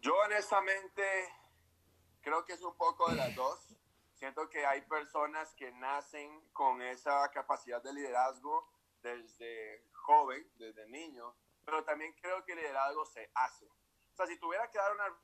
Yo 0.00 0.16
honestamente 0.16 1.04
creo 2.22 2.44
que 2.46 2.54
es 2.54 2.62
un 2.62 2.74
poco 2.76 3.10
de 3.10 3.16
las 3.16 3.34
dos. 3.34 3.76
Siento 4.14 4.48
que 4.48 4.64
hay 4.64 4.80
personas 4.82 5.54
que 5.54 5.70
nacen 5.72 6.48
con 6.52 6.80
esa 6.80 7.30
capacidad 7.30 7.82
de 7.82 7.92
liderazgo 7.92 8.66
desde 9.02 9.86
joven, 9.92 10.50
desde 10.56 10.88
niño, 10.88 11.34
pero 11.64 11.84
también 11.84 12.14
creo 12.20 12.42
que 12.44 12.52
el 12.52 12.60
liderazgo 12.60 13.04
se 13.04 13.30
hace. 13.34 13.66
O 13.66 14.16
sea, 14.16 14.26
si 14.26 14.38
tuviera 14.38 14.70
que 14.70 14.78
dar 14.78 14.92
una 14.92 15.18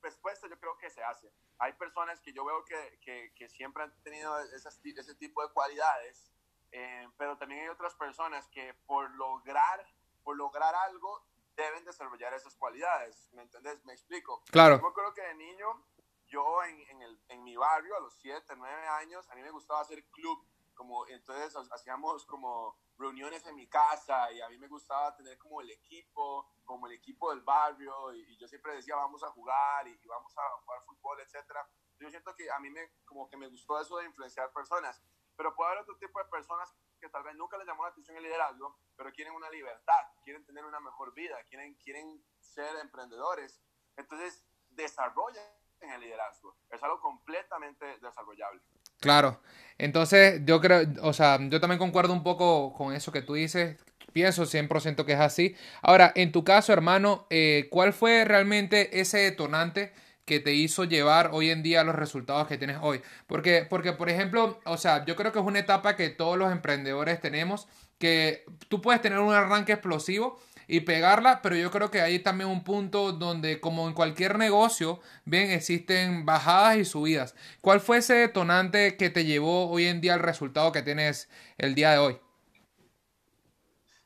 respuesta 0.00 0.48
yo 0.48 0.58
creo 0.58 0.76
que 0.78 0.90
se 0.90 1.02
hace. 1.02 1.30
Hay 1.58 1.74
personas 1.74 2.20
que 2.20 2.32
yo 2.32 2.44
veo 2.44 2.64
que, 2.64 2.98
que, 3.00 3.32
que 3.34 3.48
siempre 3.50 3.84
han 3.84 4.02
tenido 4.02 4.38
esas, 4.40 4.80
ese 4.82 5.14
tipo 5.14 5.46
de 5.46 5.52
cualidades, 5.52 6.32
eh, 6.72 7.06
pero 7.18 7.36
también 7.36 7.62
hay 7.62 7.68
otras 7.68 7.94
personas 7.94 8.48
que 8.48 8.74
por 8.86 9.10
lograr, 9.12 9.86
por 10.24 10.36
lograr 10.36 10.74
algo 10.74 11.22
deben 11.62 11.84
desarrollar 11.84 12.34
esas 12.34 12.56
cualidades. 12.56 13.28
¿Me 13.32 13.42
entendés? 13.42 13.84
Me 13.84 13.92
explico. 13.92 14.42
Claro. 14.50 14.80
Yo 14.80 14.92
creo 14.92 15.14
que 15.14 15.22
de 15.22 15.34
niño, 15.34 15.86
yo 16.26 16.62
en, 16.64 16.80
en, 16.88 17.02
el, 17.02 17.22
en 17.28 17.42
mi 17.44 17.56
barrio, 17.56 17.96
a 17.96 18.00
los 18.00 18.18
7, 18.20 18.54
9 18.56 18.86
años, 18.88 19.28
a 19.30 19.34
mí 19.34 19.42
me 19.42 19.50
gustaba 19.50 19.80
hacer 19.80 20.04
club. 20.10 20.46
Como, 20.74 21.06
entonces 21.06 21.54
hacíamos 21.70 22.24
como 22.24 22.80
reuniones 22.98 23.44
en 23.46 23.56
mi 23.56 23.68
casa 23.68 24.30
y 24.32 24.40
a 24.40 24.48
mí 24.48 24.58
me 24.58 24.68
gustaba 24.68 25.14
tener 25.16 25.36
como 25.38 25.60
el 25.60 25.70
equipo, 25.70 26.50
como 26.64 26.86
el 26.86 26.94
equipo 26.94 27.30
del 27.30 27.42
barrio 27.42 28.14
y, 28.14 28.38
yo 28.38 28.48
siempre 28.48 28.74
decía 28.74 28.96
vamos 28.96 29.22
a 29.22 29.30
jugar 29.30 29.86
y, 29.88 30.06
vamos 30.06 30.32
a 30.38 30.42
jugar 30.62 30.82
fútbol, 30.86 31.20
etcétera. 31.20 31.68
Yo 31.98 32.10
siento 32.10 32.34
que 32.34 32.50
a 32.50 32.58
mí 32.58 32.70
me, 32.70 32.90
como 33.04 33.28
que 33.28 33.36
me 33.36 33.48
gustó 33.48 33.80
eso 33.80 33.98
de 33.98 34.06
influenciar 34.06 34.52
personas, 34.52 35.02
pero 35.36 35.54
puede 35.54 35.70
haber 35.70 35.82
otro 35.82 35.96
tipo 35.98 36.18
de 36.18 36.24
personas 36.26 36.74
que 37.02 37.08
tal 37.08 37.24
vez 37.24 37.34
nunca 37.34 37.58
les 37.58 37.66
llamó 37.66 37.82
la 37.82 37.90
atención 37.90 38.16
el 38.16 38.22
liderazgo, 38.22 38.78
pero 38.96 39.10
quieren 39.12 39.34
una 39.34 39.50
libertad, 39.50 40.02
quieren 40.22 40.44
tener 40.46 40.64
una 40.64 40.78
mejor 40.78 41.12
vida, 41.12 41.36
quieren, 41.48 41.74
quieren 41.74 42.22
ser 42.40 42.76
emprendedores. 42.80 43.60
Entonces, 43.96 44.44
desarrollen 44.70 45.42
el 45.80 46.00
liderazgo. 46.00 46.56
Es 46.70 46.80
algo 46.80 47.00
completamente 47.00 47.84
desarrollable. 47.98 48.62
Claro. 49.00 49.40
Entonces, 49.78 50.42
yo 50.44 50.60
creo, 50.60 50.82
o 51.02 51.12
sea, 51.12 51.38
yo 51.40 51.60
también 51.60 51.80
concuerdo 51.80 52.12
un 52.12 52.22
poco 52.22 52.72
con 52.72 52.94
eso 52.94 53.10
que 53.10 53.22
tú 53.22 53.34
dices. 53.34 53.84
Pienso 54.12 54.44
100% 54.44 55.04
que 55.04 55.14
es 55.14 55.20
así. 55.20 55.56
Ahora, 55.82 56.12
en 56.14 56.30
tu 56.30 56.44
caso, 56.44 56.72
hermano, 56.72 57.26
eh, 57.30 57.66
¿cuál 57.68 57.92
fue 57.92 58.24
realmente 58.24 59.00
ese 59.00 59.18
detonante 59.18 59.92
que 60.32 60.40
te 60.40 60.54
hizo 60.54 60.84
llevar 60.84 61.30
hoy 61.32 61.50
en 61.50 61.62
día 61.62 61.84
los 61.84 61.94
resultados 61.94 62.48
que 62.48 62.56
tienes 62.56 62.78
hoy? 62.80 63.02
Porque, 63.26 63.66
porque, 63.68 63.92
por 63.92 64.08
ejemplo, 64.08 64.60
o 64.64 64.78
sea, 64.78 65.04
yo 65.04 65.14
creo 65.14 65.30
que 65.30 65.40
es 65.40 65.44
una 65.44 65.58
etapa 65.58 65.94
que 65.94 66.08
todos 66.08 66.38
los 66.38 66.50
emprendedores 66.50 67.20
tenemos, 67.20 67.68
que 67.98 68.46
tú 68.68 68.80
puedes 68.80 69.02
tener 69.02 69.18
un 69.18 69.34
arranque 69.34 69.72
explosivo, 69.72 70.40
y 70.66 70.80
pegarla, 70.80 71.42
pero 71.42 71.54
yo 71.54 71.70
creo 71.70 71.90
que 71.90 72.00
hay 72.00 72.20
también 72.20 72.48
un 72.48 72.64
punto 72.64 73.12
donde 73.12 73.60
como 73.60 73.88
en 73.88 73.94
cualquier 73.94 74.38
negocio, 74.38 75.00
bien, 75.26 75.50
existen 75.50 76.24
bajadas 76.24 76.76
y 76.76 76.84
subidas. 76.86 77.34
¿Cuál 77.60 77.80
fue 77.80 77.98
ese 77.98 78.14
detonante 78.14 78.96
que 78.96 79.10
te 79.10 79.26
llevó 79.26 79.68
hoy 79.68 79.86
en 79.86 80.00
día 80.00 80.14
al 80.14 80.20
resultado 80.20 80.72
que 80.72 80.80
tienes 80.80 81.28
el 81.58 81.74
día 81.74 81.90
de 81.90 81.98
hoy? 81.98 82.20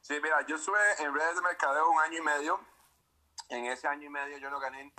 Sí, 0.01 0.15
mira, 0.21 0.45
yo 0.49 0.57
estuve 0.57 0.79
en 0.99 1.15
redes 1.15 1.37
de 1.37 1.43
mercadeo 1.43 1.89
un 1.89 2.01
año 2.01 2.19
y 2.19 2.23
medio. 2.23 2.61
En 3.49 3.67
ese 3.67 3.87
año 3.87 4.07
y 4.07 4.11
medio 4.11 4.39
yo 4.39 4.51
no 4.51 4.59
gané 4.59 4.93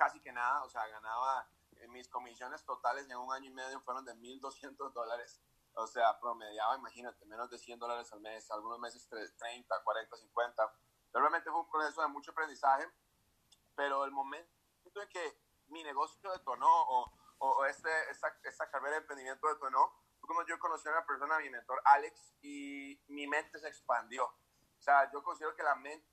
casi 0.00 0.18
que 0.22 0.32
nada, 0.32 0.64
o 0.64 0.70
sea, 0.70 0.86
ganaba 0.88 1.46
eh, 1.72 1.86
mis 1.88 2.08
comisiones 2.08 2.64
totales 2.64 3.04
en 3.10 3.18
un 3.18 3.30
año 3.34 3.50
y 3.50 3.52
medio 3.52 3.82
fueron 3.82 4.02
de 4.06 4.14
1.200 4.14 4.94
dólares. 4.94 5.42
O 5.74 5.86
sea, 5.86 6.18
promediaba, 6.18 6.74
imagínate, 6.74 7.26
menos 7.26 7.50
de 7.50 7.58
100 7.58 7.78
dólares 7.78 8.10
al 8.14 8.20
mes, 8.20 8.50
algunos 8.50 8.78
meses 8.78 9.06
30, 9.06 9.82
40, 9.84 10.16
50. 10.16 10.74
Realmente 11.12 11.50
fue 11.50 11.60
un 11.60 11.70
proceso 11.70 12.00
de 12.00 12.08
mucho 12.08 12.30
aprendizaje, 12.30 12.90
pero 13.76 14.06
el 14.06 14.10
momento 14.10 14.48
en 15.02 15.08
que 15.10 15.38
mi 15.68 15.84
negocio 15.84 16.32
detonó 16.32 16.66
o, 16.66 17.12
o 17.36 17.64
este, 17.66 17.90
esta, 18.10 18.34
esta, 18.44 18.70
carrera 18.70 18.92
de 18.92 19.02
emprendimiento 19.02 19.48
detonó 19.48 19.92
fue 20.18 20.34
cuando 20.34 20.46
yo 20.46 20.58
conocí 20.58 20.88
a 20.88 20.92
una 20.92 21.04
persona, 21.04 21.38
mi 21.38 21.50
mentor 21.50 21.78
Alex, 21.84 22.36
y 22.40 22.98
mi 23.08 23.26
mente 23.26 23.58
se 23.58 23.68
expandió. 23.68 24.24
O 24.24 24.82
sea, 24.82 25.12
yo 25.12 25.22
considero 25.22 25.54
que 25.54 25.62
la 25.62 25.74
mente 25.74 26.08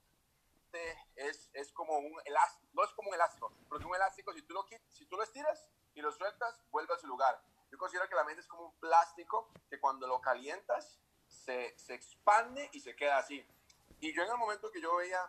es, 1.16 1.50
es 1.54 1.72
como 1.72 1.98
un 1.98 2.20
elástico, 2.26 2.68
no 2.74 2.84
es 2.84 2.92
como 2.92 3.10
un 3.10 3.16
elástico, 3.16 3.52
porque 3.70 3.86
un 3.86 3.96
elástico, 3.96 4.34
si 4.34 4.42
tú 4.44 4.54
lo, 4.54 4.66
si 4.90 5.06
tú 5.06 5.16
lo 5.16 5.24
estiras 5.24 5.70
y 5.94 6.02
lo 6.02 6.12
sueltas, 6.12 6.62
vuelve 6.70 6.94
a 6.94 6.98
su 6.98 7.08
lugar. 7.08 7.42
Yo 7.72 7.78
considero 7.78 8.08
que 8.08 8.16
la 8.16 8.24
mente 8.24 8.42
es 8.42 8.48
como 8.48 8.68
un 8.68 8.80
plástico 8.80 9.52
que 9.70 9.80
cuando 9.80 10.08
lo 10.08 10.22
calientas 10.22 11.00
se, 11.28 11.78
se 11.78 11.94
expande 11.94 12.70
y 12.72 12.80
se 12.80 12.96
queda 12.96 13.18
así. 13.18 13.46
Y 14.00 14.14
yo 14.14 14.24
en 14.24 14.32
el 14.32 14.38
momento 14.38 14.72
que 14.72 14.82
yo 14.82 14.96
veía 14.96 15.20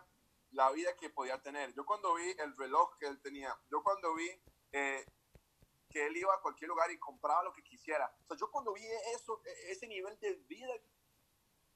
la 0.51 0.71
vida 0.71 0.95
que 0.95 1.09
podía 1.09 1.41
tener, 1.41 1.73
yo 1.73 1.85
cuando 1.85 2.15
vi 2.15 2.29
el 2.37 2.55
reloj 2.55 2.97
que 2.97 3.07
él 3.07 3.21
tenía, 3.21 3.57
yo 3.69 3.83
cuando 3.83 4.13
vi 4.15 4.29
eh, 4.71 5.05
que 5.89 6.07
él 6.07 6.17
iba 6.17 6.33
a 6.33 6.41
cualquier 6.41 6.69
lugar 6.69 6.89
y 6.91 6.99
compraba 6.99 7.43
lo 7.43 7.53
que 7.53 7.63
quisiera, 7.63 8.11
o 8.23 8.27
sea, 8.27 8.37
yo 8.37 8.49
cuando 8.49 8.73
vi 8.73 8.85
eso, 9.13 9.41
e, 9.45 9.71
ese 9.71 9.87
nivel 9.87 10.17
de 10.19 10.33
vida 10.47 10.73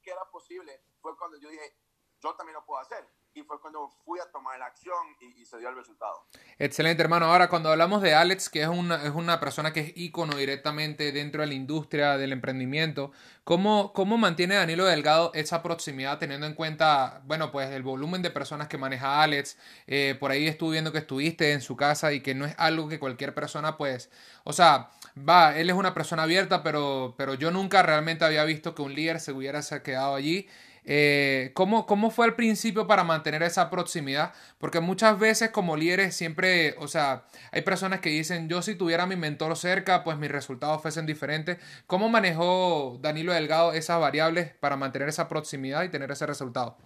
que 0.01 0.11
era 0.11 0.29
posible, 0.31 0.83
fue 1.01 1.17
cuando 1.17 1.37
yo 1.37 1.49
dije, 1.49 1.77
yo 2.19 2.35
también 2.35 2.55
lo 2.55 2.65
puedo 2.65 2.79
hacer 2.79 3.07
y 3.35 3.41
fue 3.41 3.59
cuando 3.59 3.89
fui 4.05 4.19
a 4.19 4.31
tomar 4.31 4.59
la 4.59 4.65
acción 4.65 4.95
y, 5.19 5.45
se 5.45 5.57
dio 5.57 5.69
el 5.69 5.75
resultado. 5.75 6.25
Excelente, 6.57 7.01
hermano. 7.01 7.25
Ahora, 7.25 7.49
cuando 7.49 7.69
hablamos 7.69 8.01
de 8.01 8.13
Alex, 8.13 8.49
que 8.49 8.61
es 8.61 8.67
una, 8.67 9.03
es 9.03 9.11
una 9.11 9.39
persona 9.39 9.73
que 9.73 9.79
es 9.81 9.93
ícono 9.95 10.35
directamente 10.37 11.11
dentro 11.11 11.41
de 11.41 11.47
la 11.47 11.53
industria 11.53 12.17
del 12.17 12.31
emprendimiento, 12.31 13.11
¿cómo, 13.43 13.91
¿cómo 13.93 14.17
mantiene 14.17 14.55
Danilo 14.55 14.85
Delgado 14.85 15.31
esa 15.33 15.61
proximidad 15.63 16.19
teniendo 16.19 16.47
en 16.47 16.53
cuenta, 16.53 17.21
bueno, 17.25 17.51
pues 17.51 17.69
el 17.71 17.83
volumen 17.83 18.21
de 18.21 18.31
personas 18.31 18.67
que 18.67 18.77
maneja 18.77 19.21
Alex? 19.21 19.57
Eh, 19.87 20.15
por 20.19 20.31
ahí 20.31 20.47
estuve 20.47 20.73
viendo 20.73 20.91
que 20.91 20.99
estuviste 20.99 21.51
en 21.53 21.61
su 21.61 21.75
casa 21.75 22.13
y 22.13 22.21
que 22.21 22.35
no 22.35 22.45
es 22.45 22.55
algo 22.57 22.87
que 22.87 22.99
cualquier 22.99 23.33
persona, 23.33 23.77
pues, 23.77 24.09
o 24.43 24.53
sea, 24.53 24.91
va, 25.17 25.57
él 25.57 25.69
es 25.69 25.75
una 25.75 25.93
persona 25.93 26.23
abierta, 26.23 26.63
pero, 26.63 27.15
pero 27.17 27.33
yo 27.33 27.51
nunca 27.51 27.81
realmente 27.83 28.25
había 28.25 28.43
visto 28.43 28.75
que 28.75 28.81
un 28.81 28.93
líder 28.93 29.19
se 29.19 29.31
hubiera 29.31 29.61
quedado 29.83 30.15
allí. 30.15 30.47
Eh, 30.85 31.51
¿cómo, 31.53 31.85
¿Cómo 31.85 32.11
fue 32.11 32.25
al 32.25 32.35
principio 32.35 32.87
para 32.87 33.03
mantener 33.03 33.43
esa 33.43 33.69
proximidad? 33.69 34.33
Porque 34.57 34.79
muchas 34.79 35.17
veces 35.17 35.51
como 35.51 35.77
líderes 35.77 36.15
siempre, 36.15 36.75
o 36.79 36.87
sea, 36.87 37.25
hay 37.51 37.61
personas 37.61 38.01
que 38.01 38.09
dicen, 38.09 38.49
yo 38.49 38.61
si 38.61 38.75
tuviera 38.75 39.05
mi 39.05 39.15
mentor 39.15 39.55
cerca, 39.55 40.03
pues 40.03 40.17
mis 40.17 40.31
resultados 40.31 40.81
fuesen 40.81 41.05
diferentes. 41.05 41.59
¿Cómo 41.87 42.09
manejó 42.09 42.97
Danilo 43.01 43.33
Delgado 43.33 43.73
esas 43.73 43.99
variables 43.99 44.53
para 44.55 44.75
mantener 44.75 45.09
esa 45.09 45.27
proximidad 45.27 45.83
y 45.83 45.89
tener 45.89 46.11
ese 46.11 46.25
resultado? 46.25 46.77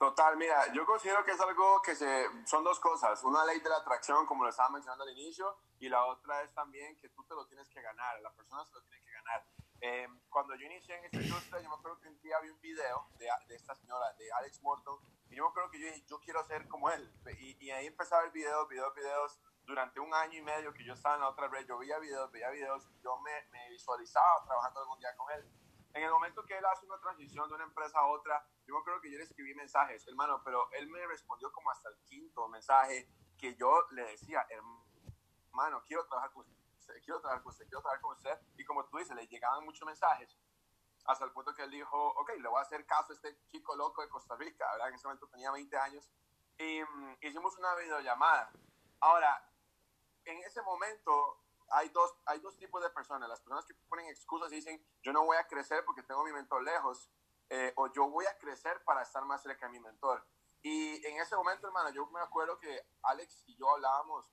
Total, 0.00 0.34
mira, 0.38 0.72
yo 0.72 0.86
considero 0.86 1.22
que 1.26 1.32
es 1.32 1.40
algo 1.40 1.82
que 1.82 1.94
se, 1.94 2.24
son 2.46 2.64
dos 2.64 2.80
cosas. 2.80 3.22
Una 3.22 3.44
ley 3.44 3.60
de 3.60 3.68
la 3.68 3.76
atracción, 3.76 4.24
como 4.24 4.44
lo 4.44 4.48
estaba 4.48 4.70
mencionando 4.70 5.04
al 5.04 5.10
inicio, 5.10 5.58
y 5.78 5.90
la 5.90 6.06
otra 6.06 6.42
es 6.42 6.54
también 6.54 6.96
que 6.96 7.10
tú 7.10 7.22
te 7.24 7.34
lo 7.34 7.46
tienes 7.46 7.68
que 7.68 7.82
ganar, 7.82 8.18
la 8.22 8.32
persona 8.32 8.64
se 8.64 8.72
lo 8.72 8.80
tiene 8.80 9.04
que 9.04 9.12
ganar. 9.12 9.44
Eh, 9.82 10.06
cuando 10.28 10.54
yo 10.56 10.66
inicié 10.66 10.96
en 10.96 11.04
esta 11.06 11.20
industria, 11.20 11.62
yo 11.62 11.70
me 11.70 11.74
acuerdo 11.74 12.00
que 12.00 12.08
un 12.08 12.20
día 12.20 12.38
vi 12.40 12.50
un 12.50 12.60
video 12.60 13.08
de, 13.18 13.26
de, 13.48 13.54
esta 13.54 13.74
señora, 13.74 14.12
de 14.18 14.30
Alex 14.32 14.62
Morton, 14.62 14.98
y 15.30 15.36
yo 15.36 15.44
me 15.44 15.50
acuerdo 15.50 15.70
que 15.70 15.80
yo 15.80 15.86
dije, 15.86 16.04
yo 16.06 16.20
quiero 16.20 16.44
ser 16.44 16.68
como 16.68 16.90
él. 16.90 17.10
Y, 17.38 17.64
y 17.64 17.70
ahí 17.70 17.86
empezaba 17.86 18.24
el 18.24 18.30
video, 18.30 18.66
videos, 18.66 18.94
videos. 18.94 19.40
Durante 19.64 20.00
un 20.00 20.12
año 20.12 20.38
y 20.38 20.42
medio 20.42 20.74
que 20.74 20.84
yo 20.84 20.94
estaba 20.94 21.14
en 21.14 21.20
la 21.20 21.28
otra 21.28 21.48
red, 21.48 21.64
yo 21.66 21.78
veía 21.78 21.98
videos, 21.98 22.30
veía 22.32 22.50
videos, 22.50 22.88
y 22.90 23.00
yo 23.00 23.18
me, 23.20 23.30
me 23.52 23.70
visualizaba 23.70 24.44
trabajando 24.44 24.80
algún 24.80 24.98
día 24.98 25.14
con 25.16 25.30
él. 25.30 25.48
En 25.94 26.02
el 26.02 26.10
momento 26.10 26.44
que 26.44 26.58
él 26.58 26.64
hace 26.66 26.86
una 26.86 26.98
transición 27.00 27.48
de 27.48 27.54
una 27.54 27.64
empresa 27.64 27.98
a 28.00 28.06
otra, 28.06 28.44
yo 28.66 28.78
acuerdo 28.78 29.00
que 29.00 29.10
yo 29.10 29.18
le 29.18 29.24
escribí 29.24 29.54
mensajes, 29.54 30.06
hermano, 30.06 30.42
pero 30.44 30.70
él 30.72 30.88
me 30.88 31.06
respondió 31.06 31.50
como 31.52 31.70
hasta 31.70 31.88
el 31.88 31.96
quinto 32.04 32.48
mensaje 32.48 33.08
que 33.38 33.56
yo 33.56 33.86
le 33.92 34.02
decía, 34.02 34.46
hermano, 34.50 35.82
quiero 35.86 36.06
trabajar 36.06 36.32
con 36.32 36.42
usted 36.42 36.59
quiero 37.04 37.20
trabajar 37.20 37.42
con 37.42 37.50
usted, 37.50 37.64
quiero 37.66 37.80
trabajar 37.80 38.00
con 38.00 38.16
usted. 38.16 38.38
Y 38.56 38.64
como 38.64 38.84
tú 38.86 38.98
dices, 38.98 39.14
le 39.14 39.26
llegaban 39.26 39.64
muchos 39.64 39.86
mensajes 39.86 40.36
hasta 41.04 41.24
el 41.24 41.32
punto 41.32 41.54
que 41.54 41.62
él 41.62 41.70
dijo, 41.70 41.96
ok, 41.96 42.30
le 42.38 42.48
voy 42.48 42.58
a 42.58 42.62
hacer 42.62 42.86
caso 42.86 43.12
a 43.12 43.14
este 43.14 43.36
chico 43.46 43.74
loco 43.76 44.02
de 44.02 44.08
Costa 44.08 44.36
Rica, 44.36 44.70
¿verdad? 44.72 44.88
En 44.88 44.94
ese 44.94 45.06
momento 45.06 45.28
tenía 45.28 45.50
20 45.50 45.76
años. 45.76 46.10
Y 46.58 46.82
mm, 46.82 47.16
hicimos 47.22 47.56
una 47.58 47.74
videollamada. 47.74 48.52
Ahora, 49.00 49.50
en 50.24 50.38
ese 50.44 50.62
momento 50.62 51.40
hay 51.70 51.88
dos, 51.88 52.14
hay 52.26 52.40
dos 52.40 52.56
tipos 52.58 52.82
de 52.82 52.90
personas. 52.90 53.28
Las 53.28 53.40
personas 53.40 53.64
que 53.64 53.74
ponen 53.88 54.06
excusas 54.06 54.52
y 54.52 54.56
dicen, 54.56 54.84
yo 55.02 55.12
no 55.12 55.24
voy 55.24 55.36
a 55.36 55.46
crecer 55.46 55.84
porque 55.84 56.02
tengo 56.02 56.22
mi 56.24 56.32
mentor 56.32 56.62
lejos, 56.62 57.10
eh, 57.48 57.72
o 57.76 57.90
yo 57.92 58.08
voy 58.08 58.26
a 58.26 58.38
crecer 58.38 58.82
para 58.84 59.02
estar 59.02 59.24
más 59.24 59.42
cerca 59.42 59.66
de 59.66 59.72
mi 59.72 59.80
mentor. 59.80 60.24
Y 60.62 61.04
en 61.06 61.20
ese 61.20 61.34
momento, 61.34 61.66
hermano, 61.66 61.90
yo 61.90 62.06
me 62.06 62.20
acuerdo 62.20 62.58
que 62.58 62.86
Alex 63.02 63.44
y 63.46 63.56
yo 63.56 63.70
hablábamos 63.70 64.30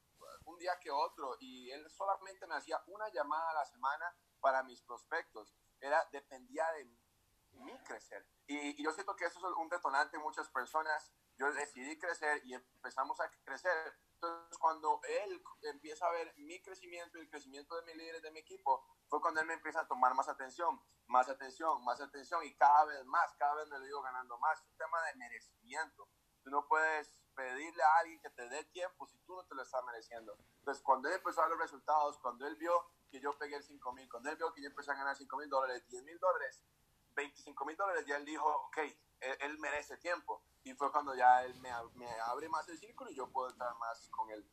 un 0.47 0.57
día 0.57 0.77
que 0.79 0.89
otro 0.91 1.37
y 1.39 1.69
él 1.71 1.89
solamente 1.91 2.47
me 2.47 2.55
hacía 2.55 2.81
una 2.87 3.09
llamada 3.09 3.51
a 3.51 3.53
la 3.53 3.65
semana 3.65 4.15
para 4.39 4.63
mis 4.63 4.81
prospectos. 4.81 5.53
Era, 5.79 6.07
dependía 6.11 6.65
de 6.71 6.85
mí 6.85 7.77
crecer. 7.83 8.25
Y, 8.47 8.81
yo 8.81 8.91
siento 8.91 9.15
que 9.15 9.25
eso 9.25 9.39
es 9.39 9.57
un 9.57 9.69
detonante 9.69 10.17
en 10.17 10.23
muchas 10.23 10.49
personas. 10.49 11.11
Yo 11.37 11.51
decidí 11.51 11.97
crecer 11.99 12.41
y 12.45 12.53
empezamos 12.53 13.19
a 13.19 13.29
crecer. 13.43 13.97
Entonces, 14.13 14.57
cuando 14.57 14.99
él 15.03 15.43
empieza 15.63 16.07
a 16.07 16.11
ver 16.11 16.33
mi 16.37 16.61
crecimiento 16.61 17.17
y 17.17 17.21
el 17.21 17.29
crecimiento 17.29 17.75
de 17.75 17.83
mis 17.83 17.95
líderes 17.95 18.21
de 18.21 18.31
mi 18.31 18.39
equipo, 18.39 18.83
fue 19.07 19.21
cuando 19.21 19.41
él 19.41 19.47
me 19.47 19.53
empieza 19.53 19.81
a 19.81 19.87
tomar 19.87 20.15
más 20.15 20.27
atención, 20.27 20.81
más 21.07 21.29
atención, 21.29 21.83
más 21.83 22.01
atención 22.01 22.43
y 22.43 22.55
cada 22.55 22.85
vez 22.85 23.05
más, 23.05 23.35
cada 23.35 23.55
vez 23.55 23.67
me 23.67 23.77
lo 23.77 23.85
digo 23.85 24.01
ganando 24.01 24.37
más. 24.39 24.59
Es 24.59 24.67
un 24.67 24.77
tema 24.77 25.01
de 25.03 25.15
merecimiento. 25.15 26.09
Tú 26.43 26.49
no 26.49 26.67
puedes 26.67 27.19
pedirle 27.37 27.83
a 27.83 27.97
alguien 27.99 28.19
que 28.19 28.31
te 28.31 28.49
dé 28.49 28.63
tiempo 28.65 29.05
si 29.05 29.19
tú 29.19 29.35
no 29.35 29.45
te 29.45 29.53
lo 29.53 29.61
estás 29.61 29.83
mereciendo. 29.85 30.35
Entonces, 30.57 30.83
cuando 30.83 31.07
él 31.07 31.15
empezó 31.15 31.41
a 31.41 31.43
ver 31.43 31.51
los 31.51 31.61
resultados, 31.61 32.17
cuando 32.17 32.47
él 32.47 32.55
vio 32.55 32.73
que 33.11 33.21
yo 33.21 33.37
pegué 33.37 33.55
el 33.57 33.63
5 33.63 33.93
mil, 33.93 34.09
cuando 34.09 34.31
él 34.31 34.37
vio 34.37 34.51
que 34.51 34.61
yo 34.61 34.67
empecé 34.67 34.91
a 34.91 34.95
ganar 34.95 35.15
5 35.15 35.37
mil 35.37 35.47
dólares, 35.47 35.87
10 35.87 36.03
mil 36.03 36.17
dólares, 36.17 36.63
25 37.13 37.65
mil 37.65 37.77
dólares, 37.77 38.05
ya 38.07 38.17
él 38.17 38.25
dijo, 38.25 38.45
ok, 38.67 38.77
él, 39.19 39.59
merece 39.59 39.97
tiempo. 39.97 40.43
Y 40.63 40.73
fue 40.73 40.91
cuando 40.91 41.15
ya 41.15 41.43
él 41.45 41.55
me, 41.61 41.69
me 41.93 42.09
abre 42.21 42.49
más 42.49 42.67
el 42.69 42.77
círculo 42.79 43.11
y 43.11 43.15
yo 43.15 43.29
puedo 43.31 43.49
estar 43.49 43.73
más 43.77 44.09
con 44.09 44.29
él. 44.31 44.43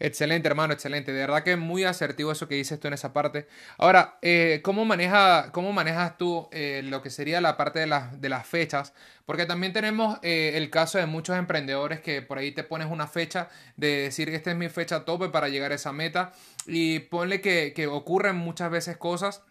Excelente, 0.00 0.48
hermano, 0.48 0.72
excelente. 0.72 1.12
De 1.12 1.20
verdad 1.20 1.44
que 1.44 1.56
muy 1.56 1.84
asertivo 1.84 2.32
eso 2.32 2.48
que 2.48 2.56
dices 2.56 2.80
tú 2.80 2.88
en 2.88 2.94
esa 2.94 3.12
parte. 3.12 3.46
Ahora, 3.78 4.18
eh, 4.22 4.60
¿cómo, 4.64 4.84
maneja, 4.84 5.52
¿cómo 5.52 5.72
manejas 5.72 6.18
tú 6.18 6.48
eh, 6.52 6.82
lo 6.84 7.00
que 7.00 7.10
sería 7.10 7.40
la 7.40 7.56
parte 7.56 7.78
de, 7.78 8.00
de 8.18 8.28
las 8.28 8.46
fechas? 8.46 8.92
Porque 9.24 9.46
también 9.46 9.72
tenemos 9.72 10.18
eh, 10.22 10.52
el 10.56 10.68
caso 10.68 10.98
de 10.98 11.06
muchos 11.06 11.36
emprendedores 11.38 12.00
que 12.00 12.22
por 12.22 12.38
ahí 12.38 12.50
te 12.50 12.64
pones 12.64 12.90
una 12.90 13.06
fecha 13.06 13.48
de 13.76 14.02
decir 14.02 14.28
que 14.28 14.36
esta 14.36 14.50
es 14.50 14.56
mi 14.56 14.68
fecha 14.68 15.04
tope 15.04 15.28
para 15.28 15.48
llegar 15.48 15.70
a 15.70 15.76
esa 15.76 15.92
meta 15.92 16.32
y 16.66 16.98
ponle 16.98 17.40
que, 17.40 17.72
que 17.74 17.86
ocurren 17.86 18.36
muchas 18.36 18.70
veces 18.70 18.96
cosas 18.96 19.42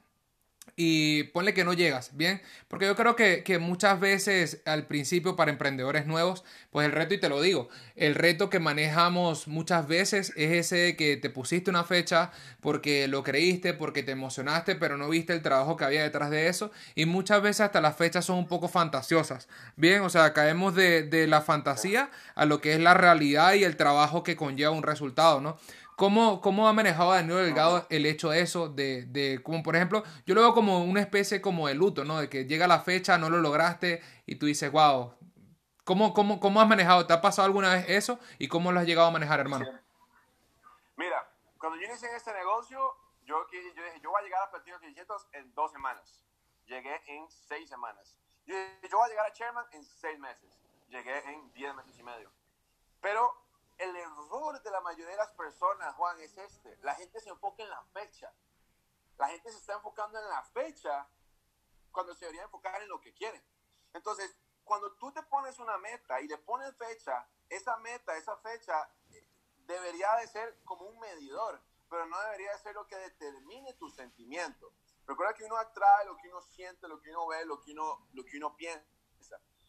y 0.75 1.23
ponle 1.25 1.53
que 1.53 1.63
no 1.63 1.73
llegas, 1.73 2.15
¿bien? 2.15 2.41
Porque 2.67 2.85
yo 2.85 2.95
creo 2.95 3.15
que, 3.15 3.43
que, 3.43 3.59
muchas 3.59 3.99
veces 3.99 4.61
al 4.65 4.87
principio 4.87 5.35
para 5.35 5.51
emprendedores 5.51 6.07
nuevos, 6.07 6.43
pues 6.71 6.85
el 6.85 6.91
reto, 6.91 7.13
y 7.13 7.19
te 7.19 7.29
lo 7.29 7.41
digo, 7.41 7.69
el 7.95 8.15
reto 8.15 8.49
que 8.49 8.59
manejamos 8.59 9.47
muchas 9.47 9.87
veces 9.87 10.33
es 10.35 10.51
ese 10.51 10.95
que 10.95 11.17
te 11.17 11.29
pusiste 11.29 11.69
una 11.69 11.83
fecha 11.83 12.31
porque 12.59 13.07
lo 13.07 13.23
creíste, 13.23 13.73
porque 13.73 14.01
te 14.01 14.13
emocionaste, 14.13 14.75
pero 14.75 14.97
no 14.97 15.09
viste 15.09 15.33
el 15.33 15.43
trabajo 15.43 15.77
que 15.77 15.85
había 15.85 16.01
detrás 16.01 16.31
de 16.31 16.47
eso, 16.47 16.71
y 16.95 17.05
muchas 17.05 17.41
veces 17.43 17.61
hasta 17.61 17.79
las 17.79 17.95
fechas 17.95 18.25
son 18.25 18.39
un 18.39 18.47
poco 18.47 18.67
fantasiosas, 18.67 19.47
¿bien? 19.75 20.01
O 20.01 20.09
sea, 20.09 20.33
caemos 20.33 20.73
de, 20.73 21.03
de 21.03 21.27
la 21.27 21.41
fantasía 21.41 22.09
a 22.33 22.45
lo 22.45 22.61
que 22.61 22.73
es 22.73 22.79
la 22.79 22.95
realidad 22.95 23.53
y 23.53 23.63
el 23.63 23.77
trabajo 23.77 24.23
que 24.23 24.35
conlleva 24.35 24.71
un 24.71 24.83
resultado, 24.83 25.39
¿no? 25.39 25.57
¿Cómo, 26.03 26.41
¿Cómo, 26.41 26.67
ha 26.67 26.73
manejado 26.73 27.13
Daniel 27.13 27.45
Delgado 27.45 27.87
el 27.89 28.05
hecho 28.05 28.31
de 28.31 28.41
eso? 28.41 28.67
De, 28.67 29.05
de, 29.05 29.41
como 29.41 29.63
por 29.63 29.77
ejemplo, 29.77 30.03
yo 30.25 30.35
lo 30.35 30.41
veo 30.41 30.53
como 30.53 30.83
una 30.83 30.99
especie 30.99 31.39
como 31.39 31.69
de 31.69 31.75
luto, 31.75 32.03
¿no? 32.03 32.19
De 32.19 32.27
que 32.27 32.43
llega 32.43 32.67
la 32.67 32.81
fecha, 32.81 33.17
no 33.17 33.29
lo 33.29 33.37
lograste 33.37 34.03
y 34.25 34.35
tú 34.35 34.45
dices, 34.45 34.69
wow, 34.69 35.15
¿cómo, 35.85 36.13
cómo, 36.13 36.41
cómo 36.41 36.59
has 36.59 36.67
manejado? 36.67 37.07
¿Te 37.07 37.13
ha 37.13 37.21
pasado 37.21 37.45
alguna 37.45 37.73
vez 37.73 37.85
eso? 37.87 38.19
¿Y 38.37 38.49
cómo 38.49 38.73
lo 38.73 38.81
has 38.81 38.85
llegado 38.85 39.07
a 39.07 39.11
manejar, 39.11 39.39
hermano? 39.39 39.65
Mira, 40.97 41.25
cuando 41.57 41.79
yo 41.79 41.87
inicié 41.87 42.09
en 42.09 42.17
este 42.17 42.33
negocio, 42.33 42.77
yo, 43.23 43.47
yo 43.49 43.59
dije, 43.61 44.01
yo 44.01 44.09
voy 44.09 44.19
a 44.19 44.23
llegar 44.25 44.41
a 44.45 44.51
Platino 44.51 44.77
600 44.79 45.27
en 45.31 45.53
dos 45.55 45.71
semanas. 45.71 46.25
Llegué 46.65 46.99
en 47.07 47.31
seis 47.31 47.69
semanas. 47.69 48.17
Yo, 48.45 48.55
yo 48.91 48.97
voy 48.97 49.05
a 49.05 49.09
llegar 49.09 49.27
a 49.27 49.31
Chairman 49.31 49.65
en 49.71 49.85
seis 49.85 50.19
meses. 50.19 50.59
Llegué 50.89 51.17
en 51.31 51.53
diez 51.53 51.73
meses 51.73 51.97
y 51.97 52.03
medio. 52.03 52.29
Pero 52.99 53.42
el 53.77 53.95
error 53.95 54.61
de 54.61 54.71
la 54.71 54.81
mayoría 54.81 55.11
de 55.11 55.17
las 55.17 55.33
personas, 55.33 55.95
Juan, 55.95 56.19
es 56.19 56.37
este. 56.37 56.77
La 56.81 56.95
gente 56.95 57.19
se 57.19 57.29
enfoca 57.29 57.63
en 57.63 57.69
la 57.69 57.83
fecha. 57.85 58.33
La 59.17 59.27
gente 59.27 59.51
se 59.51 59.57
está 59.57 59.73
enfocando 59.73 60.19
en 60.19 60.27
la 60.27 60.43
fecha 60.43 61.07
cuando 61.91 62.13
se 62.13 62.25
debería 62.25 62.43
enfocar 62.43 62.81
en 62.81 62.89
lo 62.89 62.99
que 62.99 63.13
quieren. 63.13 63.43
Entonces, 63.93 64.35
cuando 64.63 64.93
tú 64.95 65.11
te 65.11 65.21
pones 65.23 65.59
una 65.59 65.77
meta 65.77 66.19
y 66.21 66.27
le 66.27 66.37
pones 66.37 66.75
fecha, 66.75 67.27
esa 67.49 67.77
meta, 67.77 68.15
esa 68.17 68.37
fecha 68.37 68.89
debería 69.65 70.15
de 70.15 70.27
ser 70.27 70.59
como 70.63 70.85
un 70.85 70.99
medidor, 70.99 71.61
pero 71.89 72.05
no 72.05 72.19
debería 72.21 72.51
de 72.51 72.59
ser 72.59 72.73
lo 72.75 72.87
que 72.87 72.95
determine 72.95 73.73
tu 73.73 73.89
sentimiento. 73.89 74.73
Recuerda 75.05 75.33
que 75.33 75.43
uno 75.43 75.57
atrae 75.57 76.05
lo 76.05 76.17
que 76.17 76.29
uno 76.29 76.41
siente, 76.41 76.87
lo 76.87 76.99
que 76.99 77.09
uno 77.11 77.27
ve, 77.27 77.45
lo 77.45 77.59
que 77.59 77.71
uno, 77.71 78.07
lo 78.13 78.23
que 78.23 78.37
uno 78.37 78.55
piensa. 78.55 78.87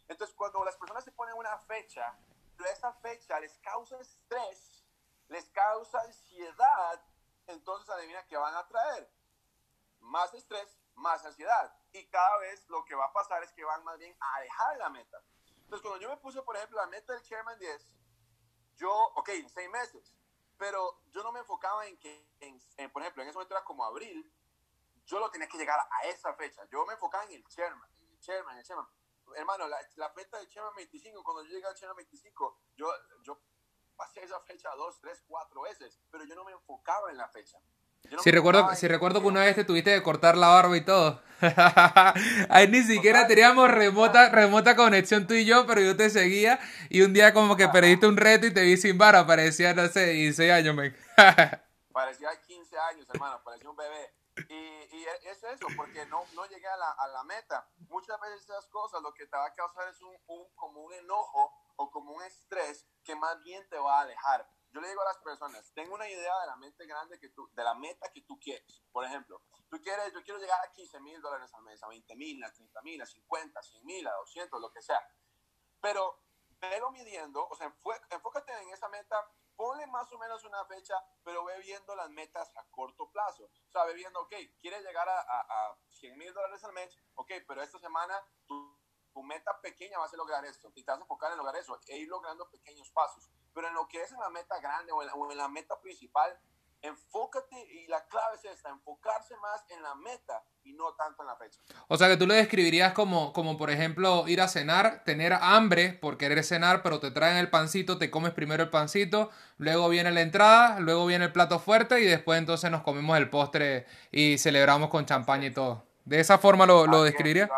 Entonces, 0.08 0.34
cuando 0.36 0.64
las 0.64 0.76
personas 0.76 1.04
se 1.04 1.12
ponen 1.12 1.34
una 1.36 1.58
fecha, 1.58 2.16
esa 2.58 2.92
fecha 2.94 3.40
les 3.40 3.56
causa 3.58 3.98
estrés, 4.00 4.84
les 5.28 5.48
causa 5.50 6.00
ansiedad, 6.00 7.04
entonces 7.46 7.88
adivina 7.90 8.26
qué 8.26 8.36
van 8.36 8.54
a 8.54 8.66
traer. 8.66 9.10
Más 10.00 10.32
estrés, 10.34 10.78
más 10.94 11.24
ansiedad. 11.24 11.74
Y 11.92 12.06
cada 12.08 12.38
vez 12.38 12.68
lo 12.68 12.84
que 12.84 12.94
va 12.94 13.06
a 13.06 13.12
pasar 13.12 13.42
es 13.42 13.52
que 13.52 13.64
van 13.64 13.82
más 13.84 13.98
bien 13.98 14.16
a 14.20 14.40
dejar 14.40 14.76
la 14.76 14.90
meta. 14.90 15.22
Entonces, 15.62 15.80
cuando 15.82 16.00
yo 16.00 16.08
me 16.08 16.16
puse, 16.18 16.42
por 16.42 16.56
ejemplo, 16.56 16.76
la 16.78 16.86
meta 16.86 17.12
del 17.12 17.22
Chairman 17.22 17.58
10, 17.58 17.96
yo, 18.76 18.92
ok, 19.14 19.28
en 19.30 19.48
seis 19.48 19.70
meses, 19.70 20.14
pero 20.58 21.00
yo 21.10 21.22
no 21.22 21.32
me 21.32 21.40
enfocaba 21.40 21.86
en 21.86 21.98
que, 21.98 22.28
en, 22.40 22.90
por 22.90 23.02
ejemplo, 23.02 23.22
en 23.22 23.28
ese 23.28 23.36
momento 23.36 23.54
era 23.54 23.64
como 23.64 23.84
abril, 23.84 24.30
yo 25.06 25.18
lo 25.18 25.30
tenía 25.30 25.48
que 25.48 25.58
llegar 25.58 25.78
a 25.78 26.04
esa 26.04 26.34
fecha. 26.34 26.64
Yo 26.70 26.84
me 26.86 26.94
enfocaba 26.94 27.24
en 27.24 27.32
el 27.32 27.48
Chairman, 27.48 27.90
en 28.00 28.10
el 28.10 28.20
Chairman, 28.20 28.54
en 28.54 28.58
el 28.58 28.64
Chairman 28.64 28.88
hermano, 29.36 29.66
la, 29.68 29.78
la 29.96 30.10
fecha 30.10 30.38
de 30.38 30.48
Chema 30.48 30.70
25, 30.76 31.22
cuando 31.22 31.44
yo 31.44 31.50
llegué 31.50 31.66
a 31.66 31.74
Chema 31.74 31.94
25, 31.94 32.60
yo, 32.76 32.88
yo 33.22 33.40
pasé 33.96 34.22
esa 34.22 34.40
fecha 34.40 34.68
dos, 34.76 34.98
tres, 35.00 35.22
cuatro 35.26 35.62
veces, 35.62 35.98
pero 36.10 36.24
yo 36.24 36.34
no 36.34 36.44
me 36.44 36.52
enfocaba 36.52 37.10
en 37.10 37.16
la 37.16 37.28
fecha. 37.28 37.58
si 38.22 38.30
recuerdo, 38.30 38.74
si 38.74 38.88
recuerdo 38.88 39.20
que 39.20 39.26
una 39.26 39.40
vez 39.40 39.54
te 39.54 39.64
tuviste 39.64 39.94
que 39.94 40.02
cortar 40.02 40.36
la 40.36 40.48
barba 40.48 40.76
y 40.76 40.84
todo. 40.84 41.22
Ahí 42.48 42.68
ni 42.68 42.82
siquiera 42.82 43.26
teníamos 43.26 43.70
remota, 43.70 44.30
remota 44.30 44.76
conexión 44.76 45.26
tú 45.26 45.34
y 45.34 45.44
yo, 45.44 45.66
pero 45.66 45.80
yo 45.80 45.96
te 45.96 46.10
seguía 46.10 46.58
y 46.88 47.02
un 47.02 47.12
día 47.12 47.32
como 47.32 47.56
que 47.56 47.68
perdiste 47.68 48.06
un 48.06 48.16
reto 48.16 48.46
y 48.46 48.54
te 48.54 48.62
vi 48.62 48.76
sin 48.76 48.98
barba, 48.98 49.26
parecía, 49.26 49.74
no 49.74 49.88
sé, 49.88 50.06
16 50.06 50.52
años, 50.52 50.74
me. 50.74 50.94
parecía 51.92 52.28
15 52.40 52.78
años, 52.78 53.06
hermano, 53.12 53.40
parecía 53.44 53.70
un 53.70 53.76
bebé. 53.76 54.14
Y, 54.48 54.54
y, 54.54 55.06
es 55.22 55.42
eso, 55.42 55.66
porque 55.76 56.06
no, 56.06 56.24
no 56.34 56.46
llegué 56.46 56.66
a 56.66 56.76
la, 56.76 56.90
a 56.90 57.08
la, 57.08 57.24
meta. 57.24 57.68
Muchas 57.88 58.20
veces 58.20 58.42
esas 58.42 58.66
cosas 58.68 59.02
lo 59.02 59.12
que 59.14 59.26
te 59.26 59.36
va 59.36 59.46
a 59.46 59.54
causar 59.54 59.88
es 59.88 60.00
un, 60.02 60.16
un, 60.26 60.54
como 60.54 60.82
un 60.82 60.92
enojo 60.92 61.52
o 61.76 61.90
como 61.90 62.12
un 62.12 62.22
estrés 62.22 62.86
que 63.02 63.16
más 63.16 63.42
bien 63.42 63.68
te 63.68 63.78
va 63.78 63.98
a 63.98 64.02
alejar. 64.02 64.48
Yo 64.72 64.80
le 64.80 64.88
digo 64.88 65.02
a 65.02 65.04
las 65.04 65.18
personas, 65.18 65.72
tengo 65.72 65.94
una 65.94 66.08
idea 66.08 66.40
de 66.40 66.46
la 66.46 66.56
mente 66.56 66.84
grande 66.86 67.18
que 67.20 67.28
tú, 67.28 67.48
de 67.52 67.62
la 67.62 67.74
meta 67.74 68.10
que 68.12 68.22
tú 68.22 68.38
quieres. 68.40 68.82
Por 68.90 69.04
ejemplo, 69.04 69.40
tú 69.70 69.80
quieres, 69.80 70.12
yo 70.12 70.22
quiero 70.24 70.40
llegar 70.40 70.60
a 70.64 70.72
15 70.72 71.00
mil 71.00 71.20
dólares 71.22 71.52
al 71.54 71.62
mes, 71.62 71.80
a 71.82 71.88
20 71.88 72.16
mil, 72.16 72.42
a 72.42 72.52
30 72.52 72.82
mil, 72.82 73.00
a 73.00 73.06
50, 73.06 73.62
100 73.62 73.84
mil, 73.84 74.06
a 74.06 74.12
200, 74.12 74.60
lo 74.60 74.72
que 74.72 74.82
sea. 74.82 75.00
Pero 75.80 76.24
velo 76.60 76.90
midiendo, 76.90 77.46
o 77.46 77.54
sea, 77.54 77.72
enfócate 78.10 78.52
en 78.62 78.70
esa 78.70 78.88
meta 78.88 79.16
ponle 79.56 79.86
más 79.86 80.12
o 80.12 80.18
menos 80.18 80.44
una 80.44 80.64
fecha, 80.66 80.94
pero 81.22 81.44
ve 81.44 81.58
viendo 81.60 81.94
las 81.94 82.10
metas 82.10 82.50
a 82.56 82.64
corto 82.70 83.10
plazo. 83.10 83.44
O 83.44 83.70
sea, 83.70 83.84
ve 83.84 83.94
viendo, 83.94 84.20
ok, 84.20 84.34
quieres 84.60 84.84
llegar 84.84 85.08
a, 85.08 85.20
a, 85.20 85.76
100 85.88 86.18
mil 86.18 86.32
dólares 86.32 86.62
al 86.64 86.72
mes, 86.72 86.98
ok, 87.14 87.32
pero 87.46 87.62
esta 87.62 87.78
semana 87.78 88.20
tu, 88.46 88.78
tu, 89.12 89.22
meta 89.22 89.60
pequeña 89.60 89.98
va 89.98 90.06
a 90.06 90.08
ser 90.08 90.18
lograr 90.18 90.44
esto 90.44 90.70
y 90.74 90.84
te 90.84 90.90
vas 90.90 90.98
a 90.98 91.02
enfocar 91.02 91.32
en 91.32 91.38
lograr 91.38 91.56
eso 91.56 91.78
e 91.86 91.98
ir 91.98 92.08
logrando 92.08 92.50
pequeños 92.50 92.90
pasos. 92.90 93.30
Pero 93.52 93.68
en 93.68 93.74
lo 93.74 93.86
que 93.88 94.02
es 94.02 94.10
en 94.12 94.18
la 94.18 94.30
meta 94.30 94.58
grande 94.60 94.92
o 94.92 95.02
en 95.02 95.38
la 95.38 95.48
meta 95.48 95.80
principal, 95.80 96.38
enfócate 96.84 97.56
y 97.72 97.86
la 97.86 98.04
clave 98.06 98.36
es 98.36 98.44
esta, 98.44 98.68
enfocarse 98.68 99.34
más 99.38 99.64
en 99.70 99.82
la 99.82 99.94
meta 99.94 100.42
y 100.62 100.74
no 100.74 100.94
tanto 100.94 101.22
en 101.22 101.28
la 101.28 101.36
fecha. 101.36 101.58
O 101.88 101.96
sea 101.96 102.08
que 102.08 102.16
tú 102.16 102.26
lo 102.26 102.34
describirías 102.34 102.92
como, 102.92 103.32
como 103.32 103.56
por 103.56 103.70
ejemplo 103.70 104.28
ir 104.28 104.40
a 104.40 104.48
cenar, 104.48 105.02
tener 105.04 105.32
hambre 105.32 105.94
por 105.94 106.18
querer 106.18 106.44
cenar, 106.44 106.82
pero 106.82 107.00
te 107.00 107.10
traen 107.10 107.38
el 107.38 107.50
pancito, 107.50 107.98
te 107.98 108.10
comes 108.10 108.32
primero 108.32 108.62
el 108.62 108.70
pancito, 108.70 109.30
luego 109.56 109.88
viene 109.88 110.10
la 110.10 110.20
entrada, 110.20 110.78
luego 110.80 111.06
viene 111.06 111.26
el 111.26 111.32
plato 111.32 111.58
fuerte 111.58 112.00
y 112.00 112.04
después 112.04 112.38
entonces 112.38 112.70
nos 112.70 112.82
comemos 112.82 113.16
el 113.16 113.30
postre 113.30 113.86
y 114.10 114.38
celebramos 114.38 114.90
con 114.90 115.06
champaña 115.06 115.46
y 115.46 115.52
todo. 115.52 115.86
¿De 116.04 116.20
esa 116.20 116.38
forma 116.38 116.66
lo, 116.66 116.86
lo 116.86 117.02
describirías? 117.02 117.50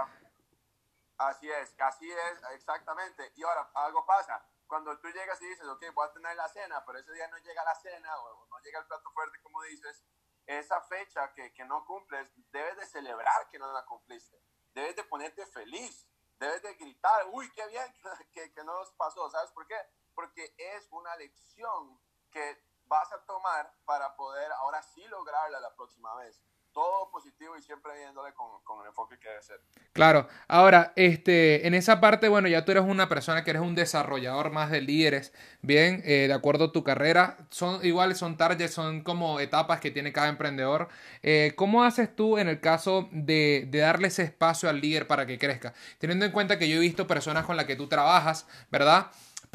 Así 1.18 1.48
es, 1.50 1.74
así 1.78 2.08
es, 2.08 2.54
exactamente. 2.54 3.32
Y 3.34 3.42
ahora, 3.42 3.68
algo 3.74 4.04
pasa 4.06 4.40
cuando 4.66 4.98
tú 4.98 5.08
llegas 5.08 5.40
y 5.42 5.46
dices, 5.46 5.66
ok, 5.66 5.84
voy 5.94 6.08
a 6.08 6.12
tener 6.12 6.36
la 6.36 6.48
cena, 6.48 6.84
pero 6.84 6.98
ese 6.98 7.12
día 7.12 7.28
no 7.28 7.38
llega 7.38 7.64
la 7.64 7.74
cena 7.74 8.18
o 8.18 8.46
no 8.46 8.58
llega 8.60 8.80
el 8.80 8.86
plato 8.86 9.10
fuerte, 9.12 9.40
como 9.42 9.62
dices, 9.62 10.04
esa 10.46 10.80
fecha 10.82 11.32
que, 11.34 11.52
que 11.52 11.64
no 11.64 11.84
cumples, 11.84 12.30
debes 12.50 12.76
de 12.76 12.86
celebrar 12.86 13.48
que 13.50 13.58
no 13.58 13.72
la 13.72 13.84
cumpliste. 13.84 14.40
Debes 14.72 14.96
de 14.96 15.04
ponerte 15.04 15.44
feliz. 15.46 16.08
Debes 16.38 16.62
de 16.62 16.74
gritar, 16.74 17.26
uy, 17.30 17.50
qué 17.52 17.66
bien 17.68 17.94
que, 18.32 18.52
que 18.52 18.64
no 18.64 18.78
nos 18.78 18.92
pasó. 18.92 19.28
¿Sabes 19.30 19.50
por 19.52 19.66
qué? 19.66 19.76
Porque 20.14 20.54
es 20.58 20.86
una 20.90 21.16
lección 21.16 22.00
que 22.30 22.62
vas 22.84 23.10
a 23.12 23.24
tomar 23.24 23.74
para 23.84 24.14
poder 24.16 24.52
ahora 24.52 24.82
sí 24.82 25.02
lograrla 25.08 25.58
la 25.60 25.74
próxima 25.74 26.14
vez 26.16 26.40
todo 26.76 27.08
positivo 27.10 27.56
y 27.56 27.62
siempre 27.62 27.90
viéndole 27.96 28.34
con, 28.34 28.48
con, 28.62 28.82
el 28.82 28.88
enfoque 28.88 29.18
que 29.18 29.30
debe 29.30 29.42
ser. 29.42 29.58
Claro, 29.94 30.28
ahora, 30.46 30.92
este, 30.94 31.66
en 31.66 31.72
esa 31.72 32.02
parte, 32.02 32.28
bueno, 32.28 32.48
ya 32.48 32.66
tú 32.66 32.72
eres 32.72 32.84
una 32.84 33.08
persona 33.08 33.44
que 33.44 33.48
eres 33.48 33.62
un 33.62 33.74
desarrollador 33.74 34.50
más 34.50 34.70
de 34.70 34.82
líderes, 34.82 35.32
bien, 35.62 36.02
eh, 36.04 36.26
de 36.28 36.34
acuerdo 36.34 36.66
a 36.66 36.72
tu 36.72 36.84
carrera, 36.84 37.38
son 37.48 37.82
iguales, 37.82 38.18
son 38.18 38.36
targets, 38.36 38.74
son 38.74 39.02
como 39.02 39.40
etapas 39.40 39.80
que 39.80 39.90
tiene 39.90 40.12
cada 40.12 40.28
emprendedor. 40.28 40.88
Eh, 41.22 41.54
¿Cómo 41.56 41.82
haces 41.82 42.14
tú 42.14 42.36
en 42.36 42.46
el 42.46 42.60
caso 42.60 43.08
de, 43.10 43.66
de 43.70 43.78
darle 43.78 44.08
ese 44.08 44.24
espacio 44.24 44.68
al 44.68 44.82
líder 44.82 45.06
para 45.06 45.24
que 45.24 45.38
crezca? 45.38 45.72
Teniendo 45.96 46.26
en 46.26 46.32
cuenta 46.32 46.58
que 46.58 46.68
yo 46.68 46.76
he 46.76 46.80
visto 46.80 47.06
personas 47.06 47.46
con 47.46 47.56
las 47.56 47.64
que 47.64 47.76
tú 47.76 47.88
trabajas, 47.88 48.46
¿verdad? 48.70 49.06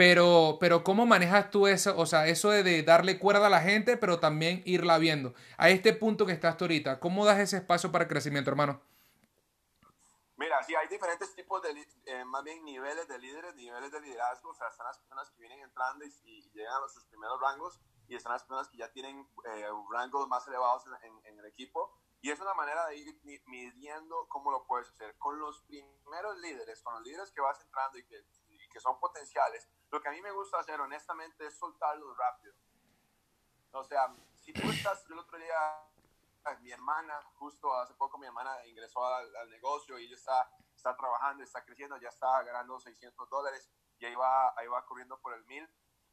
Pero, 0.01 0.57
pero 0.59 0.83
¿cómo 0.83 1.05
manejas 1.05 1.51
tú 1.51 1.67
eso? 1.67 1.95
O 1.95 2.07
sea, 2.07 2.25
eso 2.25 2.49
de, 2.49 2.81
darle 2.81 3.19
cuerda 3.19 3.45
a 3.45 3.49
la 3.51 3.61
gente, 3.61 3.97
pero 3.97 4.19
también 4.19 4.63
irla 4.65 4.97
viendo. 4.97 5.35
A 5.59 5.69
este 5.69 5.93
punto 5.93 6.25
que 6.25 6.31
estás 6.31 6.57
tú 6.57 6.63
ahorita, 6.63 6.99
¿cómo 6.99 7.23
das 7.23 7.37
ese 7.37 7.57
espacio 7.57 7.91
para 7.91 8.07
crecimiento, 8.07 8.49
hermano? 8.49 8.81
Mira, 10.37 10.63
sí, 10.63 10.73
hay 10.73 10.87
diferentes 10.87 11.35
tipos 11.35 11.61
de, 11.61 11.87
eh, 12.05 12.25
más 12.25 12.43
bien 12.43 12.65
niveles 12.65 13.07
de 13.07 13.19
líderes, 13.19 13.53
niveles 13.53 13.91
de 13.91 14.01
liderazgo. 14.01 14.49
O 14.49 14.55
sea, 14.55 14.69
están 14.69 14.87
las 14.87 14.97
personas 14.97 15.29
que 15.29 15.39
vienen 15.39 15.59
entrando 15.59 16.03
y, 16.03 16.49
llegan 16.51 16.83
a 16.83 16.87
sus 16.87 17.05
primeros 17.05 17.39
rangos 17.39 17.79
y 18.07 18.15
están 18.15 18.31
las 18.31 18.41
personas 18.41 18.69
que 18.69 18.77
ya 18.77 18.91
tienen 18.91 19.29
eh, 19.53 19.67
rangos 19.91 20.27
más 20.27 20.47
elevados 20.47 20.83
en, 21.03 21.37
el 21.37 21.45
equipo. 21.45 21.95
Y 22.21 22.31
es 22.31 22.39
una 22.39 22.55
manera 22.55 22.87
de 22.87 22.95
ir 22.95 23.21
midiendo 23.45 24.25
cómo 24.29 24.49
lo 24.49 24.65
puedes 24.65 24.89
hacer. 24.89 25.15
Con 25.19 25.37
los 25.37 25.61
primeros 25.61 26.39
líderes, 26.39 26.81
con 26.81 26.95
los 26.95 27.03
líderes 27.03 27.31
que 27.31 27.41
vas 27.41 27.61
entrando 27.61 27.99
y 27.99 28.05
que, 28.07 28.15
y 28.17 28.40
que 28.71 28.79
son 28.79 28.99
potenciales, 28.99 29.67
lo 29.89 30.01
que 30.01 30.09
a 30.09 30.11
mí 30.11 30.21
me 30.21 30.31
gusta 30.31 30.59
hacer 30.59 30.79
honestamente 30.79 31.45
es 31.45 31.57
soltarlos 31.57 32.17
rápido. 32.17 32.53
O 33.73 33.83
sea, 33.83 34.13
si 34.35 34.51
tú 34.53 34.69
estás, 34.69 35.05
el 35.09 35.19
otro 35.19 35.37
día, 35.37 35.87
mi 36.61 36.71
hermana, 36.71 37.21
justo 37.35 37.73
hace 37.73 37.93
poco 37.93 38.17
mi 38.17 38.25
hermana 38.25 38.65
ingresó 38.65 39.05
al, 39.05 39.35
al 39.35 39.49
negocio 39.49 39.99
y 39.99 40.05
ella 40.05 40.15
está, 40.15 40.51
está 40.75 40.95
trabajando, 40.95 41.43
está 41.43 41.63
creciendo, 41.63 41.97
ya 41.97 42.09
está 42.09 42.41
ganando 42.43 42.79
600 42.79 43.29
dólares 43.29 43.69
y 43.99 44.05
ahí 44.05 44.15
va, 44.15 44.53
ahí 44.57 44.67
va 44.67 44.85
corriendo 44.85 45.19
por 45.21 45.33
el 45.33 45.45
mil. 45.45 45.69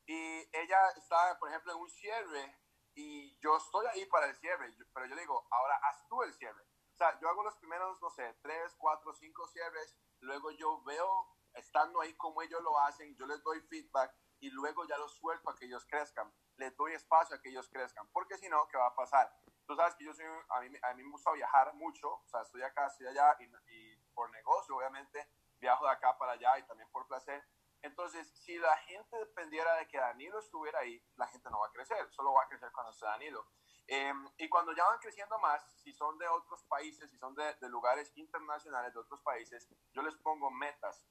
Y 0.07 0.49
ella 0.57 0.91
está, 0.97 1.39
por 1.39 1.49
ejemplo, 1.49 1.73
en 1.73 1.79
un 1.79 1.91
cierre 1.91 2.59
y 2.95 3.39
yo 3.39 3.57
estoy 3.57 3.87
ahí 3.87 4.05
para 4.07 4.27
el 4.27 4.35
cierre, 4.37 4.75
pero 4.93 5.07
yo 5.07 5.17
digo, 5.17 5.47
ahora 5.51 5.79
haz 5.85 6.07
tú 6.09 6.23
el 6.23 6.33
cierre. 6.35 6.63
O 6.95 6.97
sea, 6.97 7.19
yo 7.21 7.29
hago 7.29 7.45
los 7.45 7.57
primeros, 7.57 8.01
no 8.03 8.11
sé, 8.11 8.35
tres, 8.43 8.75
cuatro, 8.77 9.15
cinco 9.15 9.47
cierres, 9.47 9.97
luego 10.21 10.51
yo 10.51 10.83
veo, 10.83 11.29
estando 11.55 12.01
ahí 12.01 12.15
como 12.15 12.43
ellos 12.43 12.63
lo 12.63 12.79
hacen, 12.81 13.15
yo 13.17 13.27
les 13.27 13.43
doy 13.43 13.61
feedback 13.63 14.15
y 14.41 14.51
luego 14.51 14.87
ya 14.87 14.97
los 14.99 15.15
suelto 15.15 15.51
a 15.51 15.55
que 15.55 15.67
ellos 15.67 15.87
crezcan. 15.87 16.33
Les 16.57 16.77
doy 16.77 16.93
espacio 16.93 17.37
a 17.37 17.41
que 17.41 17.51
ellos 17.51 17.69
crezcan, 17.69 18.09
porque 18.13 18.37
si 18.37 18.49
no, 18.49 18.67
¿qué 18.69 18.77
va 18.77 18.89
a 18.89 18.95
pasar? 18.95 19.33
Tú 19.67 19.77
sabes 19.77 19.95
que 19.95 20.05
yo 20.05 20.13
soy, 20.15 20.25
a 20.49 20.61
mí, 20.61 20.77
a 20.83 20.95
mí 20.95 21.03
me 21.03 21.11
gusta 21.11 21.33
viajar 21.33 21.75
mucho, 21.75 22.09
o 22.09 22.29
sea, 22.29 22.43
estoy 22.43 22.63
acá, 22.63 22.87
estoy 22.87 23.07
allá 23.07 23.37
y, 23.41 23.45
y 23.75 23.97
por 24.15 24.31
negocio, 24.31 24.77
obviamente, 24.77 25.29
viajo 25.61 25.85
de 25.85 25.93
acá 25.93 26.17
para 26.17 26.33
allá 26.33 26.59
y 26.59 26.63
también 26.65 26.91
por 26.91 27.07
placer. 27.07 27.45
Entonces, 27.83 28.29
si 28.29 28.59
la 28.59 28.77
gente 28.79 29.17
dependiera 29.19 29.77
de 29.77 29.87
que 29.87 29.99
Danilo 29.99 30.39
estuviera 30.39 30.81
ahí, 30.81 31.01
la 31.17 31.29
gente 31.29 31.49
no 31.51 31.61
va 31.61 31.69
a 31.69 31.73
crecer, 31.73 32.11
solo 32.11 32.33
va 32.33 32.43
a 32.43 32.49
crecer 32.49 32.73
cuando 32.73 32.91
esté 32.91 33.07
Danilo. 33.07 33.47
Eh, 33.87 34.13
y 34.37 34.49
cuando 34.49 34.73
ya 34.75 34.85
van 34.85 34.99
creciendo 34.99 35.39
más, 35.39 35.65
si 35.83 35.93
son 35.93 36.19
de 36.19 36.29
otros 36.29 36.63
países, 36.65 37.11
si 37.11 37.17
son 37.17 37.35
de, 37.35 37.55
de, 37.55 37.69
lugares 37.69 38.13
internacionales, 38.17 38.93
de 38.93 39.01
otros 39.01 39.21
países, 39.23 39.69
yo 39.93 40.03
les 40.03 40.15
pongo 40.17 40.51
metas. 40.51 41.07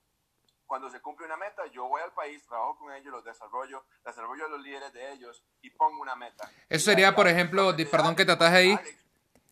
Cuando 0.68 0.90
se 0.90 1.00
cumple 1.00 1.26
una 1.26 1.38
meta, 1.38 1.66
yo 1.68 1.88
voy 1.88 2.02
al 2.02 2.12
país, 2.12 2.46
trabajo 2.46 2.78
con 2.78 2.94
ellos, 2.94 3.12
los 3.12 3.24
desarrollo, 3.24 3.86
desarrollo 4.06 4.50
los 4.50 4.62
líderes 4.62 4.92
de 4.94 5.14
ellos 5.14 5.44
y 5.62 5.70
pongo 5.70 6.02
una 6.02 6.16
meta. 6.16 6.52
Eso 6.70 6.92
sería, 6.92 7.16
por 7.16 7.28
ejemplo, 7.28 7.74
perdón 7.90 8.16
que 8.16 8.26
te 8.26 8.34
ataje 8.34 8.58
ahí. 8.58 8.80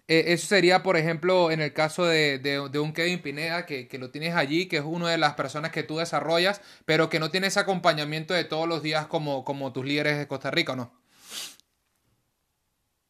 Eh, 0.08 0.34
eso 0.34 0.46
sería, 0.46 0.84
por 0.84 0.98
ejemplo, 0.98 1.50
en 1.50 1.62
el 1.62 1.74
caso 1.74 2.06
de, 2.06 2.38
de, 2.38 2.70
de 2.70 2.80
un 2.80 2.94
Kevin 2.94 3.22
Pineda, 3.24 3.66
que, 3.66 3.88
que, 3.88 3.98
lo 3.98 4.12
tienes 4.12 4.36
allí, 4.36 4.68
que 4.68 4.78
es 4.78 4.84
una 4.84 5.10
de 5.10 5.18
las 5.18 5.34
personas 5.34 5.72
que 5.72 5.82
tú 5.82 5.98
desarrollas, 5.98 6.62
pero 6.86 7.10
que 7.10 7.20
no 7.20 7.32
tiene 7.32 7.48
ese 7.48 7.60
acompañamiento 7.60 8.34
de 8.34 8.44
todos 8.44 8.68
los 8.68 8.84
días 8.84 9.08
como, 9.08 9.44
como 9.44 9.74
tus 9.74 9.84
líderes 9.84 10.20
de 10.20 10.28
Costa 10.28 10.52
Rica, 10.52 10.76
¿no? 10.76 10.92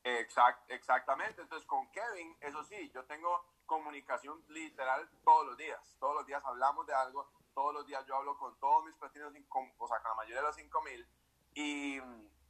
Exact, 0.05 0.69
exactamente. 0.69 1.41
Entonces, 1.41 1.67
con 1.67 1.89
Kevin, 1.91 2.37
eso 2.39 2.63
sí, 2.63 2.91
yo 2.93 3.03
tengo 3.05 3.43
comunicación 3.65 4.41
literal 4.49 5.09
todos 5.23 5.47
los 5.47 5.57
días. 5.57 5.79
Todos 5.99 6.15
los 6.15 6.27
días 6.27 6.41
hablamos 6.45 6.85
de 6.87 6.93
algo, 6.93 7.29
todos 7.55 7.73
los 7.73 7.87
días 7.87 8.05
yo 8.05 8.15
hablo 8.15 8.37
con 8.37 8.55
todos 8.59 8.85
mis 8.85 8.95
platinos, 8.95 9.33
o 9.77 9.87
sea, 9.87 10.01
con 10.01 10.11
la 10.11 10.15
mayoría 10.15 10.41
de 10.41 10.47
los 10.47 10.55
5000. 10.55 11.07
Y 11.55 11.99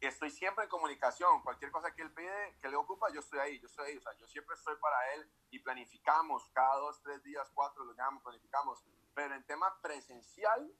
estoy 0.01 0.31
siempre 0.31 0.63
en 0.63 0.69
comunicación. 0.69 1.41
Cualquier 1.43 1.71
cosa 1.71 1.93
que 1.93 2.01
él 2.01 2.11
pide, 2.11 2.57
que 2.59 2.69
le 2.69 2.75
ocupa, 2.75 3.07
yo 3.13 3.19
estoy 3.19 3.39
ahí, 3.39 3.59
yo 3.59 3.67
estoy 3.67 3.91
ahí. 3.91 3.97
O 3.97 4.01
sea, 4.01 4.13
yo 4.17 4.27
siempre 4.27 4.55
estoy 4.55 4.75
para 4.77 5.13
él 5.13 5.29
y 5.51 5.59
planificamos 5.59 6.49
cada 6.53 6.75
dos, 6.77 7.01
tres 7.01 7.23
días, 7.23 7.49
cuatro, 7.53 7.85
lo 7.85 7.93
llamamos, 7.93 8.23
planificamos. 8.23 8.83
Pero 9.13 9.35
en 9.35 9.45
tema 9.45 9.79
presencial, 9.81 10.73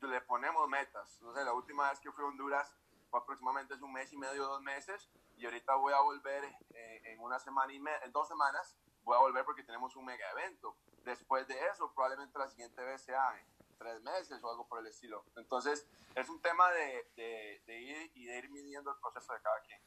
le 0.00 0.20
ponemos 0.22 0.68
metas. 0.68 1.20
No 1.22 1.32
sé, 1.32 1.44
la 1.44 1.52
última 1.52 1.88
vez 1.88 2.00
que 2.00 2.10
fui 2.12 2.24
a 2.24 2.28
Honduras 2.28 2.74
fue 3.10 3.20
aproximadamente 3.20 3.74
un 3.74 3.92
mes 3.92 4.12
y 4.12 4.16
medio, 4.16 4.44
dos 4.44 4.60
meses. 4.60 5.08
Y 5.36 5.44
ahorita 5.44 5.76
voy 5.76 5.92
a 5.92 6.00
volver 6.00 6.44
eh, 6.44 7.02
en 7.04 7.20
una 7.20 7.38
semana 7.38 7.72
y 7.72 7.78
media, 7.78 8.00
en 8.04 8.12
dos 8.12 8.26
semanas, 8.26 8.76
voy 9.04 9.16
a 9.16 9.20
volver 9.20 9.44
porque 9.44 9.62
tenemos 9.62 9.94
un 9.96 10.04
mega 10.04 10.28
evento. 10.32 10.76
Después 11.04 11.46
de 11.46 11.54
eso, 11.68 11.92
probablemente 11.94 12.38
la 12.38 12.48
siguiente 12.48 12.82
vez 12.82 13.02
sea 13.02 13.40
tres 13.78 14.00
meses 14.02 14.38
o 14.42 14.50
algo 14.50 14.66
por 14.66 14.80
el 14.80 14.86
estilo. 14.86 15.24
Entonces, 15.36 15.86
es 16.14 16.28
un 16.28 16.40
tema 16.40 16.64
de, 16.70 17.62
ir 17.66 18.10
y 18.14 18.26
de 18.26 18.38
ir 18.38 18.50
midiendo 18.50 18.90
el 18.90 18.96
proceso 19.00 19.32
de 19.32 19.40
cada 19.40 19.60
quien. 19.66 19.80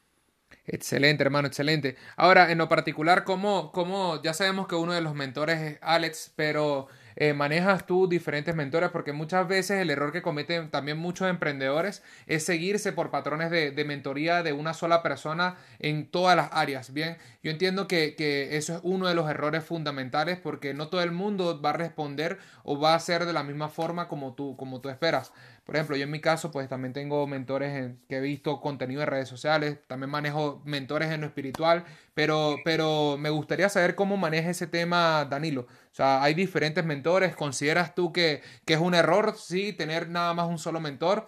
Excelente, 0.65 1.23
hermano, 1.23 1.47
excelente. 1.47 1.97
Ahora, 2.15 2.51
en 2.51 2.57
lo 2.57 2.69
particular, 2.69 3.23
¿cómo, 3.23 3.71
cómo 3.71 4.21
ya 4.21 4.33
sabemos 4.33 4.67
que 4.67 4.75
uno 4.75 4.93
de 4.93 5.01
los 5.01 5.15
mentores 5.15 5.59
es 5.59 5.79
Alex, 5.81 6.33
pero 6.35 6.87
eh, 7.15 7.33
manejas 7.33 7.85
tú 7.85 8.07
diferentes 8.07 8.55
mentores? 8.55 8.89
Porque 8.89 9.13
muchas 9.13 9.47
veces 9.47 9.81
el 9.81 9.89
error 9.89 10.11
que 10.11 10.21
cometen 10.21 10.69
también 10.69 10.97
muchos 10.97 11.29
emprendedores 11.29 12.03
es 12.27 12.43
seguirse 12.45 12.93
por 12.93 13.11
patrones 13.11 13.51
de, 13.51 13.71
de 13.71 13.85
mentoría 13.85 14.43
de 14.43 14.53
una 14.53 14.73
sola 14.73 15.03
persona 15.03 15.55
en 15.79 16.09
todas 16.09 16.35
las 16.35 16.49
áreas. 16.51 16.93
Bien, 16.93 17.17
yo 17.43 17.51
entiendo 17.51 17.87
que, 17.87 18.15
que, 18.15 18.57
eso 18.57 18.75
es 18.75 18.79
uno 18.83 19.07
de 19.07 19.15
los 19.15 19.29
errores 19.29 19.63
fundamentales 19.63 20.39
porque 20.39 20.73
no 20.73 20.87
todo 20.87 21.01
el 21.01 21.11
mundo 21.11 21.61
va 21.61 21.71
a 21.71 21.73
responder 21.73 22.39
o 22.63 22.79
va 22.79 22.95
a 22.95 22.99
ser 22.99 23.25
de 23.25 23.33
la 23.33 23.43
misma 23.43 23.69
forma 23.69 24.07
como 24.07 24.33
tú, 24.33 24.55
como 24.57 24.81
tú 24.81 24.89
esperas. 24.89 25.31
Por 25.71 25.77
ejemplo, 25.77 25.95
yo 25.95 26.03
en 26.03 26.11
mi 26.11 26.19
caso, 26.19 26.51
pues 26.51 26.67
también 26.67 26.91
tengo 26.91 27.25
mentores 27.27 27.71
en, 27.71 28.05
que 28.09 28.17
he 28.17 28.19
visto 28.19 28.59
contenido 28.59 28.99
de 28.99 29.05
redes 29.05 29.29
sociales, 29.29 29.77
también 29.87 30.09
manejo 30.09 30.61
mentores 30.65 31.09
en 31.11 31.21
lo 31.21 31.27
espiritual, 31.27 31.85
pero, 32.13 32.57
pero 32.65 33.15
me 33.17 33.29
gustaría 33.29 33.69
saber 33.69 33.95
cómo 33.95 34.17
maneja 34.17 34.49
ese 34.49 34.67
tema 34.67 35.23
Danilo. 35.23 35.61
O 35.61 35.95
sea, 35.95 36.21
hay 36.23 36.33
diferentes 36.33 36.83
mentores, 36.83 37.37
¿consideras 37.37 37.95
tú 37.95 38.11
que, 38.11 38.43
que 38.65 38.73
es 38.73 38.81
un 38.81 38.93
error, 38.93 39.37
sí, 39.37 39.71
tener 39.71 40.09
nada 40.09 40.33
más 40.33 40.49
un 40.49 40.59
solo 40.59 40.81
mentor? 40.81 41.25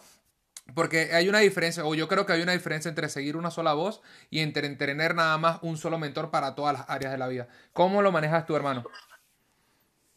Porque 0.75 1.12
hay 1.13 1.29
una 1.29 1.39
diferencia, 1.39 1.86
o 1.86 1.95
yo 1.95 2.10
creo 2.10 2.25
que 2.25 2.34
hay 2.34 2.41
una 2.41 2.51
diferencia 2.51 2.89
entre 2.89 3.08
seguir 3.08 3.38
una 3.38 3.49
sola 3.49 3.73
voz 3.73 4.01
y 4.29 4.41
entre 4.41 4.67
tener 4.75 5.15
nada 5.15 5.38
más 5.38 5.60
un 5.62 5.77
solo 5.77 5.97
mentor 5.97 6.32
para 6.32 6.53
todas 6.53 6.73
las 6.77 6.89
áreas 6.89 7.13
de 7.13 7.17
la 7.17 7.29
vida. 7.29 7.47
¿Cómo 7.71 8.01
lo 8.01 8.12
manejas 8.12 8.45
tú, 8.45 8.58
hermano? 8.58 8.84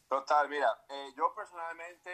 Total, 0.08 0.48
mira, 0.48 0.66
eh, 0.88 1.12
yo 1.16 1.32
personalmente 1.32 2.10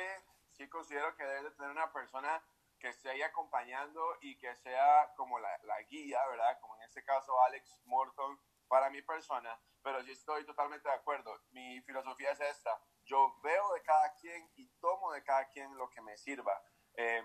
sí 0.62 0.68
considero 0.68 1.14
que 1.16 1.24
debe 1.24 1.42
de 1.42 1.50
tener 1.56 1.70
una 1.70 1.92
persona 1.92 2.42
que 2.78 2.88
esté 2.88 3.10
ahí 3.10 3.22
acompañando 3.22 4.16
y 4.20 4.36
que 4.38 4.54
sea 4.56 5.12
como 5.16 5.38
la, 5.38 5.58
la, 5.64 5.80
guía, 5.82 6.20
¿verdad? 6.28 6.58
Como 6.60 6.76
en 6.76 6.82
este 6.82 7.02
caso 7.04 7.32
Alex 7.42 7.80
Morton 7.84 8.38
para 8.68 8.90
mi 8.90 9.02
persona, 9.02 9.58
pero 9.82 10.02
sí 10.02 10.12
estoy 10.12 10.44
totalmente 10.44 10.88
de 10.88 10.94
acuerdo. 10.94 11.40
Mi 11.50 11.80
filosofía 11.82 12.30
es 12.30 12.40
esta, 12.40 12.80
yo 13.04 13.36
veo 13.42 13.72
de 13.74 13.82
cada 13.82 14.14
quien 14.14 14.50
y 14.56 14.68
tomo 14.80 15.12
de 15.12 15.22
cada 15.24 15.48
quien 15.48 15.76
lo 15.76 15.90
que 15.90 16.00
me 16.00 16.16
sirva. 16.16 16.62
Eh, 16.94 17.22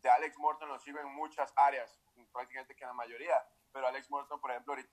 de 0.00 0.10
Alex 0.10 0.38
Morton 0.38 0.68
nos 0.68 0.82
sirven 0.82 1.06
muchas 1.14 1.52
áreas, 1.56 2.00
prácticamente 2.32 2.74
que 2.74 2.86
la 2.86 2.92
mayoría, 2.92 3.36
pero 3.72 3.86
Alex 3.86 4.10
Morton, 4.10 4.40
por 4.40 4.50
ejemplo, 4.50 4.72
ahorita 4.72 4.90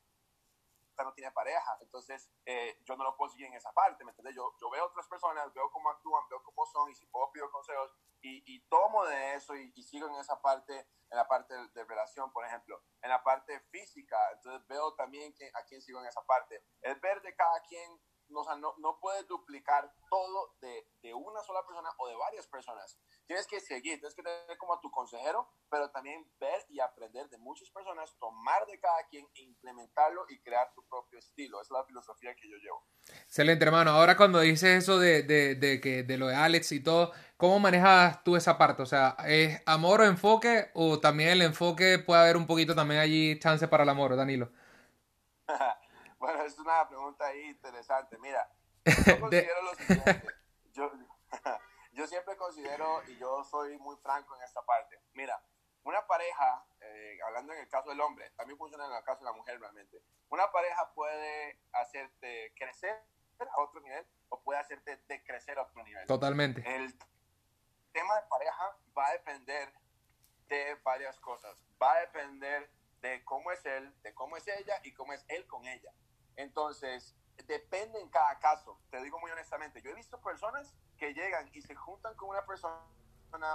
no 1.04 1.14
tiene 1.14 1.32
pareja, 1.32 1.78
entonces 1.82 2.30
eh, 2.46 2.78
yo 2.84 2.96
no 2.96 3.04
lo 3.04 3.16
puedo 3.16 3.32
seguir 3.32 3.48
en 3.48 3.54
esa 3.54 3.72
parte, 3.74 4.04
¿me 4.04 4.12
entiendes? 4.12 4.36
Yo, 4.36 4.54
yo 4.60 4.70
veo 4.70 4.86
otras 4.86 5.08
personas, 5.08 5.54
veo 5.54 5.70
cómo 5.72 5.90
actúan, 5.90 6.24
veo 6.30 6.42
cómo 6.44 6.66
son 6.66 6.90
y 6.90 6.96
si 6.96 7.06
puedo 7.08 7.32
pido 7.32 7.52
consejos 7.52 7.92
y, 8.22 8.44
y 8.46 8.62
tomo 8.68 9.06
de 9.06 9.36
eso 9.36 9.56
y, 9.56 9.72
y, 9.76 9.84
sigo 9.84 10.08
en 10.08 10.16
esa 10.16 10.42
parte, 10.42 10.74
en 10.76 11.18
la 11.18 11.28
parte 11.28 11.54
de, 11.54 11.68
de, 11.70 11.84
relación, 11.84 12.32
por 12.32 12.46
ejemplo, 12.46 12.82
en 13.02 13.10
la 13.10 13.24
parte 13.24 13.60
física, 13.72 14.18
entonces 14.34 14.66
veo 14.68 14.96
también 14.96 15.34
que, 15.34 15.50
a 15.54 15.64
quién 15.66 15.82
sigo 15.82 16.00
en 16.00 16.08
esa 16.08 16.26
parte. 16.26 16.64
Es 16.82 17.00
ver 17.02 17.22
de 17.22 17.36
cada 17.36 17.62
quien 17.62 18.00
no, 18.36 18.42
o 18.42 18.44
sea, 18.44 18.56
no, 18.58 18.76
no 18.80 19.00
puedes 19.00 19.26
duplicar 19.28 19.90
todo 20.10 20.56
de, 20.62 20.88
de, 21.02 21.14
una 21.14 21.42
sola 21.42 21.66
persona 21.66 21.90
o 21.98 22.08
de 22.08 22.16
varias 22.16 22.46
personas. 22.48 23.00
Tienes 23.26 23.48
que 23.48 23.60
seguir, 23.60 23.98
tienes 24.00 24.14
que 24.14 24.22
tener 24.22 24.58
como 24.58 24.74
a 24.76 24.82
tu 24.82 24.92
consejero, 24.92 25.48
pero 25.70 25.90
también 25.90 26.28
ver 26.40 26.66
y 26.70 26.80
aprender 26.80 27.30
de 27.30 27.38
muchas 27.38 27.70
personas, 27.70 28.14
tomar 28.20 28.66
de 28.68 28.80
cada 28.80 29.08
quien, 29.08 29.26
implementarlo 29.36 30.26
y 30.30 30.40
crear 30.42 30.72
tu 30.76 30.84
propio 30.84 31.18
estilo. 31.18 31.62
Esa 31.62 31.74
es 31.74 31.80
la 31.80 31.86
filosofía 31.86 32.36
que 32.36 32.50
yo 32.50 32.58
llevo. 32.58 32.84
Excelente, 33.24 33.64
hermano. 33.64 33.92
Ahora 33.92 34.18
cuando 34.18 34.42
dices 34.42 34.84
eso 34.84 35.00
de, 35.00 35.24
de, 35.24 35.56
de, 35.56 35.80
que, 35.80 36.04
de 36.04 36.18
lo 36.18 36.28
de 36.28 36.36
Alex 36.36 36.74
y 36.74 36.84
todo, 36.84 37.14
¿cómo 37.38 37.60
manejas 37.60 38.22
tú 38.24 38.36
esa 38.36 38.58
parte? 38.58 38.84
O 38.84 38.86
sea, 38.86 39.16
¿es 39.26 39.62
amor 39.66 40.02
o 40.02 40.04
enfoque 40.04 40.72
o 40.74 41.00
también 41.00 41.30
el 41.30 41.42
enfoque 41.42 42.00
puede 42.00 42.22
haber 42.22 42.36
un 42.36 42.48
poquito 42.48 42.76
también 42.76 43.00
allí 43.00 43.40
chance 43.40 43.68
para 43.68 43.84
el 43.84 43.90
amor, 43.90 44.18
Danilo? 44.18 44.52
Bueno, 46.26 46.42
es 46.42 46.58
una 46.58 46.90
pregunta 46.90 47.28
ahí 47.28 47.42
interesante. 47.44 48.18
Mira, 48.18 48.50
yo 49.06 49.20
considero 49.20 49.62
lo 49.62 49.76
siguiente. 49.76 50.24
Yo, 50.74 50.92
yo 51.94 52.08
siempre 52.08 52.36
considero, 52.36 53.04
y 53.08 53.16
yo 53.20 53.44
soy 53.44 53.78
muy 53.78 53.96
franco 53.98 54.36
en 54.36 54.42
esta 54.42 54.66
parte, 54.66 55.00
mira, 55.14 55.40
una 55.84 56.08
pareja, 56.08 56.66
eh, 56.82 57.20
hablando 57.28 57.54
en 57.54 57.60
el 57.60 57.70
caso 57.70 57.90
del 57.90 58.02
hombre, 58.02 58.32
también 58.32 58.58
funciona 58.58 58.88
en 58.88 58.94
el 58.94 59.04
caso 59.04 59.20
de 59.20 59.26
la 59.26 59.34
mujer 59.34 59.60
realmente, 59.60 60.02
una 60.30 60.52
pareja 60.52 60.92
puede 60.96 61.62
hacerte 61.74 62.56
crecer 62.58 63.00
a 63.40 63.62
otro 63.62 63.80
nivel 63.82 64.04
o 64.30 64.42
puede 64.42 64.60
hacerte 64.60 64.98
decrecer 65.08 65.60
a 65.60 65.62
otro 65.62 65.84
nivel. 65.84 66.08
Totalmente. 66.08 66.64
El 66.76 66.98
tema 67.92 68.16
de 68.16 68.28
pareja 68.28 68.76
va 68.98 69.10
a 69.10 69.12
depender 69.12 69.72
de 70.48 70.74
varias 70.84 71.20
cosas. 71.20 71.56
Va 71.80 71.94
a 71.94 72.00
depender 72.00 72.72
de 73.02 73.24
cómo 73.24 73.52
es 73.52 73.64
él, 73.68 73.94
de 74.02 74.16
cómo 74.16 74.38
es 74.38 74.48
ella 74.48 74.82
y 74.84 74.92
cómo 74.92 75.14
es 75.14 75.24
él 75.28 75.46
con 75.46 75.68
ella. 75.68 75.94
Entonces, 76.38 77.16
depende 77.46 78.00
en 78.00 78.10
cada 78.10 78.40
caso. 78.40 78.80
Te 78.90 79.02
digo 79.04 79.20
muy 79.20 79.32
honestamente, 79.32 79.82
yo 79.82 79.90
he 79.92 79.96
visto 79.96 80.20
personas 80.22 80.74
que 80.98 81.14
llegan 81.14 81.50
y 81.54 81.62
se 81.62 81.76
juntan 81.76 82.16
con 82.16 82.30
una 82.30 82.46
persona 82.46 82.80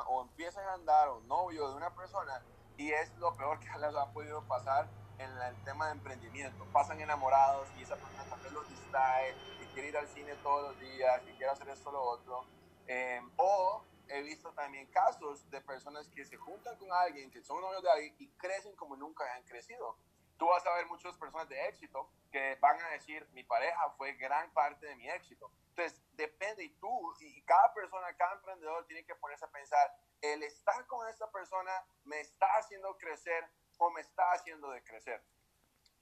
o 0.08 0.22
empiezan 0.22 0.66
a 0.66 0.74
andar 0.74 1.08
o 1.08 1.20
novio 1.22 1.68
de 1.68 1.74
una 1.74 1.94
persona 1.94 2.42
y 2.76 2.92
es 2.92 3.14
lo 3.16 3.34
peor 3.36 3.60
que 3.60 3.66
les 3.78 3.94
ha 3.94 4.12
podido 4.12 4.42
pasar 4.46 4.88
en 5.18 5.30
el 5.30 5.64
tema 5.64 5.86
de 5.86 5.92
emprendimiento. 5.92 6.64
Pasan 6.72 7.00
enamorados 7.00 7.68
y 7.78 7.82
esa 7.82 7.96
persona 7.96 8.36
vez 8.42 8.52
los 8.52 8.68
distrae, 8.68 9.34
y 9.62 9.66
quiere 9.74 9.88
ir 9.88 9.96
al 9.96 10.08
cine 10.08 10.34
todos 10.36 10.70
los 10.70 10.80
días, 10.80 11.22
y 11.28 11.32
quiere 11.36 11.52
hacer 11.52 11.68
esto 11.68 11.90
o 11.90 11.92
lo 11.92 12.02
otro. 12.02 12.46
Eh, 12.86 13.20
o 13.36 13.84
he 14.08 14.22
visto 14.22 14.50
también 14.52 14.86
casos 14.86 15.48
de 15.50 15.60
personas 15.60 16.08
que 16.08 16.24
se 16.24 16.36
juntan 16.36 16.76
con 16.78 16.90
alguien, 16.92 17.30
que 17.30 17.42
son 17.42 17.60
novios 17.60 17.82
de 17.82 17.90
alguien 17.90 18.14
y 18.18 18.28
crecen 18.30 18.74
como 18.76 18.96
nunca 18.96 19.24
han 19.34 19.42
crecido. 19.44 19.96
Tú 20.40 20.46
vas 20.46 20.64
a 20.66 20.72
ver 20.72 20.86
muchas 20.86 21.14
personas 21.18 21.46
de 21.50 21.68
éxito 21.68 22.10
que 22.32 22.56
van 22.62 22.80
a 22.80 22.88
decir, 22.92 23.28
mi 23.32 23.44
pareja 23.44 23.90
fue 23.98 24.14
gran 24.14 24.50
parte 24.54 24.86
de 24.86 24.96
mi 24.96 25.06
éxito. 25.06 25.52
Entonces, 25.68 26.00
depende 26.12 26.64
y 26.64 26.70
tú, 26.78 27.14
y 27.20 27.42
cada 27.42 27.74
persona, 27.74 28.16
cada 28.16 28.36
emprendedor 28.36 28.86
tiene 28.86 29.04
que 29.04 29.14
ponerse 29.16 29.44
a 29.44 29.50
pensar, 29.50 29.94
el 30.22 30.42
estar 30.42 30.86
con 30.86 31.06
esta 31.10 31.30
persona 31.30 31.84
me 32.04 32.20
está 32.20 32.46
haciendo 32.56 32.96
crecer 32.96 33.44
o 33.76 33.90
me 33.90 34.00
está 34.00 34.32
haciendo 34.32 34.70
decrecer 34.70 35.22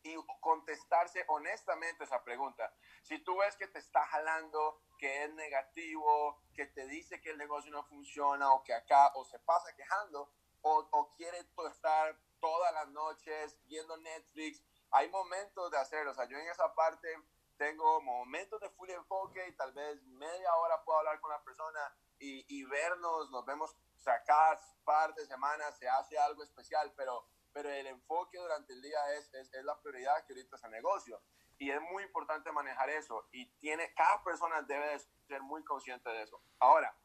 y 0.04 0.14
contestarse 0.38 1.24
honestamente 1.26 2.04
esa 2.04 2.22
pregunta. 2.22 2.72
Si 3.02 3.18
tú 3.18 3.38
ves 3.38 3.56
que 3.56 3.66
te 3.66 3.80
está 3.80 4.06
jalando, 4.06 4.80
que 4.98 5.24
es 5.24 5.34
negativo, 5.34 6.40
que 6.54 6.66
te 6.66 6.86
dice 6.86 7.20
que 7.20 7.30
el 7.30 7.38
negocio 7.38 7.72
no 7.72 7.82
funciona 7.82 8.52
o 8.52 8.62
que 8.62 8.72
acá 8.72 9.10
o 9.16 9.24
se 9.24 9.40
pasa 9.40 9.74
quejando 9.74 10.30
o, 10.62 10.88
o 10.92 11.12
quiere 11.16 11.38
estar 11.72 12.16
todas 12.40 12.72
las 12.72 12.88
noches 12.88 13.58
viendo 13.66 13.96
Netflix, 13.96 14.62
hay 14.90 15.08
momentos 15.10 15.70
de 15.70 15.78
hacerlo. 15.78 16.12
O 16.12 16.14
sea, 16.14 16.26
yo 16.28 16.38
en 16.38 16.48
esa 16.48 16.74
parte 16.74 17.08
tengo 17.56 18.00
momentos 18.00 18.60
de 18.60 18.70
full 18.70 18.90
enfoque 18.90 19.46
y 19.48 19.52
tal 19.56 19.72
vez 19.72 20.02
media 20.04 20.54
hora 20.56 20.82
puedo 20.84 20.98
hablar 20.98 21.20
con 21.20 21.30
la 21.30 21.42
persona 21.42 21.80
y, 22.18 22.44
y 22.48 22.64
vernos, 22.64 23.30
nos 23.30 23.44
vemos, 23.44 23.76
o 23.96 24.00
sea, 24.00 24.22
cada 24.24 24.60
par 24.84 25.14
de 25.14 25.26
semanas 25.26 25.76
se 25.78 25.88
hace 25.88 26.18
algo 26.18 26.42
especial, 26.42 26.92
pero 26.96 27.26
pero 27.52 27.70
el 27.70 27.86
enfoque 27.86 28.38
durante 28.38 28.72
el 28.72 28.82
día 28.82 29.14
es, 29.16 29.32
es, 29.34 29.52
es, 29.52 29.64
la 29.64 29.80
prioridad 29.80 30.24
que 30.24 30.32
ahorita 30.32 30.56
es 30.56 30.64
el 30.64 30.70
negocio. 30.70 31.20
Y 31.58 31.70
es 31.70 31.80
muy 31.80 32.04
importante 32.04 32.52
manejar 32.52 32.88
eso. 32.90 33.26
Y 33.32 33.46
tiene, 33.58 33.92
cada 33.94 34.22
persona 34.22 34.62
debe 34.62 34.96
ser 35.26 35.42
muy 35.42 35.64
consciente 35.64 36.08
de 36.08 36.22
eso. 36.22 36.40
Ahora, 36.60 36.96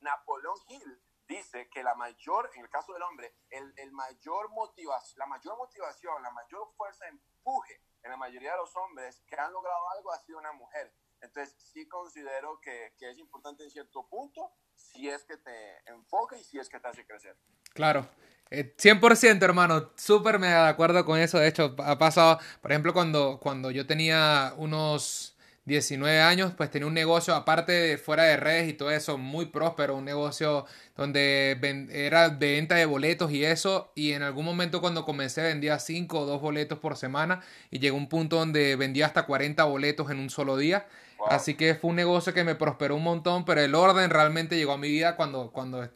Napoleón 0.00 0.56
Hill 0.68 1.00
dice 1.26 1.68
que 1.68 1.82
la 1.82 1.94
mayor, 1.94 2.50
en 2.54 2.62
el 2.62 2.70
caso 2.70 2.92
del 2.92 3.02
hombre, 3.02 3.34
el, 3.50 3.72
el 3.76 3.92
mayor 3.92 4.50
motivación, 4.50 5.18
la 5.18 5.26
mayor 5.26 5.56
motivación, 5.56 6.22
la 6.22 6.30
mayor 6.30 6.68
fuerza 6.76 7.04
de 7.04 7.12
empuje 7.12 7.80
en 8.02 8.10
la 8.10 8.16
mayoría 8.16 8.52
de 8.52 8.58
los 8.58 8.74
hombres 8.76 9.22
que 9.26 9.36
han 9.36 9.52
logrado 9.52 9.90
algo 9.96 10.12
ha 10.12 10.18
sido 10.18 10.38
una 10.38 10.52
mujer. 10.52 10.92
Entonces, 11.20 11.54
sí 11.58 11.88
considero 11.88 12.60
que, 12.60 12.94
que 12.98 13.10
es 13.10 13.18
importante 13.18 13.64
en 13.64 13.70
cierto 13.70 14.06
punto 14.08 14.52
si 14.74 15.08
es 15.08 15.24
que 15.24 15.38
te 15.38 15.90
enfoca 15.90 16.36
y 16.36 16.44
si 16.44 16.58
es 16.58 16.68
que 16.68 16.78
te 16.78 16.88
hace 16.88 17.06
crecer. 17.06 17.36
Claro. 17.72 18.06
100% 18.50 19.24
eh, 19.24 19.44
hermano, 19.44 19.90
súper 19.96 20.38
me 20.38 20.48
de 20.48 20.54
acuerdo 20.54 21.04
con 21.04 21.18
eso. 21.18 21.38
De 21.38 21.48
hecho, 21.48 21.74
ha 21.78 21.98
pasado, 21.98 22.38
por 22.60 22.70
ejemplo, 22.70 22.92
cuando, 22.92 23.38
cuando 23.40 23.70
yo 23.70 23.86
tenía 23.86 24.52
unos 24.56 25.33
19 25.66 26.20
años, 26.20 26.52
pues 26.56 26.70
tenía 26.70 26.86
un 26.86 26.94
negocio 26.94 27.34
aparte 27.34 27.72
de 27.72 27.98
fuera 27.98 28.24
de 28.24 28.36
redes 28.36 28.68
y 28.68 28.74
todo 28.74 28.90
eso, 28.90 29.16
muy 29.16 29.46
próspero, 29.46 29.96
un 29.96 30.04
negocio 30.04 30.66
donde 30.96 31.58
era 31.90 32.28
de 32.28 32.52
venta 32.52 32.74
de 32.74 32.84
boletos 32.84 33.32
y 33.32 33.44
eso. 33.44 33.90
Y 33.94 34.12
en 34.12 34.22
algún 34.22 34.44
momento 34.44 34.80
cuando 34.80 35.04
comencé 35.04 35.42
vendía 35.42 35.78
5 35.78 36.20
o 36.20 36.26
2 36.26 36.40
boletos 36.40 36.78
por 36.78 36.96
semana 36.96 37.40
y 37.70 37.78
llegó 37.78 37.96
un 37.96 38.08
punto 38.08 38.36
donde 38.36 38.76
vendía 38.76 39.06
hasta 39.06 39.24
40 39.24 39.64
boletos 39.64 40.10
en 40.10 40.18
un 40.18 40.28
solo 40.28 40.56
día. 40.56 40.86
Así 41.30 41.54
que 41.54 41.74
fue 41.74 41.90
un 41.90 41.96
negocio 41.96 42.34
que 42.34 42.44
me 42.44 42.54
prosperó 42.54 42.96
un 42.96 43.02
montón, 43.02 43.46
pero 43.46 43.62
el 43.62 43.74
orden 43.74 44.10
realmente 44.10 44.56
llegó 44.56 44.72
a 44.72 44.78
mi 44.78 44.90
vida 44.90 45.16
cuando, 45.16 45.50
cuando 45.52 45.88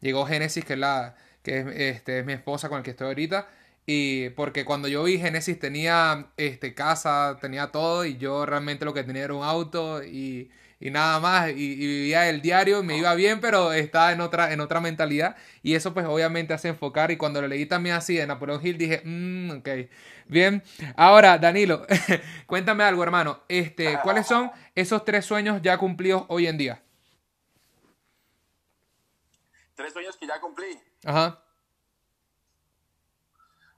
llegó 0.00 0.26
Genesis, 0.26 0.64
que 0.64 0.72
es 0.72 0.78
la 0.78 1.14
que 1.42 1.58
es, 1.58 1.66
este, 1.66 2.20
es 2.20 2.26
mi 2.26 2.32
esposa 2.32 2.68
con 2.68 2.78
la 2.78 2.82
que 2.82 2.90
estoy 2.90 3.08
ahorita. 3.08 3.48
Y 3.84 4.30
porque 4.30 4.64
cuando 4.64 4.86
yo 4.88 5.02
vi 5.02 5.18
Genesis 5.18 5.58
tenía 5.58 6.28
este, 6.36 6.74
casa, 6.74 7.38
tenía 7.40 7.72
todo 7.72 8.04
y 8.04 8.16
yo 8.16 8.46
realmente 8.46 8.84
lo 8.84 8.94
que 8.94 9.02
tenía 9.02 9.24
era 9.24 9.34
un 9.34 9.42
auto 9.42 10.04
y, 10.04 10.52
y 10.78 10.90
nada 10.90 11.18
más. 11.18 11.50
Y, 11.50 11.76
vivía 11.76 12.28
el 12.28 12.42
diario 12.42 12.80
y 12.80 12.84
me 12.84 12.96
iba 12.96 13.12
bien, 13.14 13.40
pero 13.40 13.72
estaba 13.72 14.12
en 14.12 14.20
otra, 14.20 14.52
en 14.52 14.60
otra 14.60 14.80
mentalidad. 14.80 15.36
Y 15.62 15.74
eso 15.74 15.92
pues 15.94 16.06
obviamente 16.06 16.54
hace 16.54 16.68
enfocar. 16.68 17.10
Y 17.10 17.16
cuando 17.16 17.40
lo 17.40 17.48
leí 17.48 17.66
también 17.66 17.96
así 17.96 18.16
de 18.16 18.26
Napoleón 18.26 18.64
Hill 18.64 18.78
dije, 18.78 19.02
mmm, 19.04 19.58
ok, 19.58 19.68
bien. 20.26 20.62
Ahora, 20.96 21.38
Danilo, 21.38 21.84
cuéntame 22.46 22.84
algo 22.84 23.02
hermano. 23.02 23.40
Este, 23.48 23.98
¿Cuáles 24.04 24.28
son 24.28 24.52
esos 24.76 25.04
tres 25.04 25.24
sueños 25.24 25.60
ya 25.60 25.76
cumplidos 25.76 26.24
hoy 26.28 26.46
en 26.46 26.56
día? 26.56 26.82
Tres 29.74 29.92
sueños 29.92 30.16
que 30.16 30.26
ya 30.28 30.40
cumplí. 30.40 30.78
Ajá. 31.04 31.42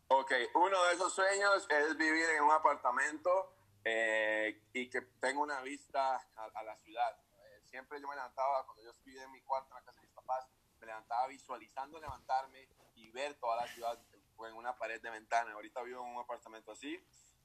Ok, 0.08 0.32
uno 0.74 0.86
de 0.86 0.94
esos 0.94 1.12
sueños 1.12 1.66
es 1.70 1.96
vivir 1.96 2.28
en 2.30 2.42
un 2.42 2.50
apartamento 2.50 3.54
eh, 3.84 4.60
y 4.72 4.90
que 4.90 5.02
tenga 5.20 5.40
una 5.40 5.60
vista 5.60 6.16
a, 6.34 6.62
la 6.64 6.76
ciudad. 6.78 7.16
Eh, 7.44 7.60
siempre 7.62 8.00
yo 8.00 8.08
me 8.08 8.16
levantaba, 8.16 8.66
cuando 8.66 8.82
yo 8.82 8.92
vivía 9.04 9.22
en 9.22 9.30
mi 9.30 9.40
cuarto 9.42 9.68
en 9.68 9.74
la 9.76 9.82
casa 9.82 10.00
de 10.00 10.08
mis 10.08 10.16
papás, 10.16 10.48
me 10.80 10.86
levantaba 10.86 11.28
visualizando 11.28 12.00
levantarme 12.00 12.68
y 12.96 13.08
ver 13.12 13.34
toda 13.34 13.54
la 13.54 13.68
ciudad 13.68 14.00
en 14.40 14.54
una 14.56 14.76
pared 14.76 15.00
de 15.00 15.10
ventana. 15.10 15.52
Ahorita 15.52 15.80
vivo 15.82 16.02
en 16.02 16.16
un 16.16 16.20
apartamento 16.20 16.72
así. 16.72 17.00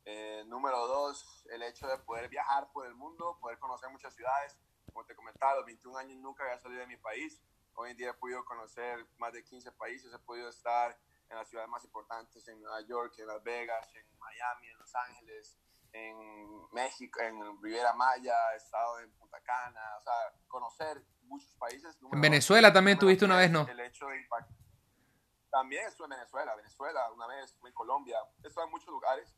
Eh, 0.06 0.44
número 0.48 0.88
dos, 0.88 1.46
el 1.52 1.62
hecho 1.62 1.86
de 1.86 2.00
poder 2.00 2.30
viajar 2.30 2.72
por 2.72 2.88
el 2.88 2.96
mundo, 2.96 3.38
poder 3.40 3.60
conocer 3.60 3.92
muchas 3.92 4.16
ciudades. 4.16 4.58
Como 4.92 5.06
te 5.06 5.16
comentaba, 5.16 5.52
a 5.52 5.56
los 5.58 5.66
21 5.68 5.96
años 6.00 6.18
nunca 6.18 6.46
había 6.46 6.58
salido 6.58 6.82
de 6.82 6.88
mi 6.88 6.98
país. 6.98 7.40
Hoy 7.76 7.92
en 7.92 7.98
día 7.98 8.10
he 8.10 8.14
podido 8.14 8.44
conocer 8.44 9.06
más 9.20 9.34
de 9.34 9.44
15 9.44 9.72
países, 9.74 10.12
he 10.12 10.20
podido 10.20 10.50
estar 10.50 10.98
en 11.30 11.38
las 11.38 11.48
ciudades 11.48 11.70
más 11.70 11.84
importantes, 11.84 12.48
en 12.48 12.62
Nueva 12.62 12.82
York, 12.82 13.14
en 13.18 13.28
Las 13.28 13.44
Vegas, 13.44 13.88
en 13.96 14.20
Miami, 14.20 14.68
en 14.68 14.80
Los 14.80 14.96
Ángeles, 14.96 15.58
en 15.92 16.18
México, 16.72 17.20
en 17.22 17.62
Riviera 17.62 17.94
Maya, 17.94 18.36
estado 18.56 19.00
en 19.00 19.12
Punta 19.14 19.42
Cana, 19.42 19.82
o 19.98 20.02
sea, 20.02 20.14
conocer 20.48 21.04
muchos 21.22 21.56
países. 21.56 21.98
En 22.12 22.22
Venezuela 22.22 22.74
también 22.74 22.98
tuviste 22.98 23.26
una 23.26 23.38
vez, 23.38 23.52
¿no? 23.52 23.68
El 23.68 23.80
hecho 23.80 24.08
de 24.08 24.28
También 25.52 25.86
estuve 25.88 26.06
en 26.06 26.12
Venezuela, 26.12 26.56
Venezuela 26.56 27.12
una 27.12 27.28
vez, 27.28 27.56
en 27.64 27.74
Colombia, 27.74 28.18
estuve 28.44 28.64
en 28.64 28.72
muchos 28.72 28.90
lugares. 28.90 29.36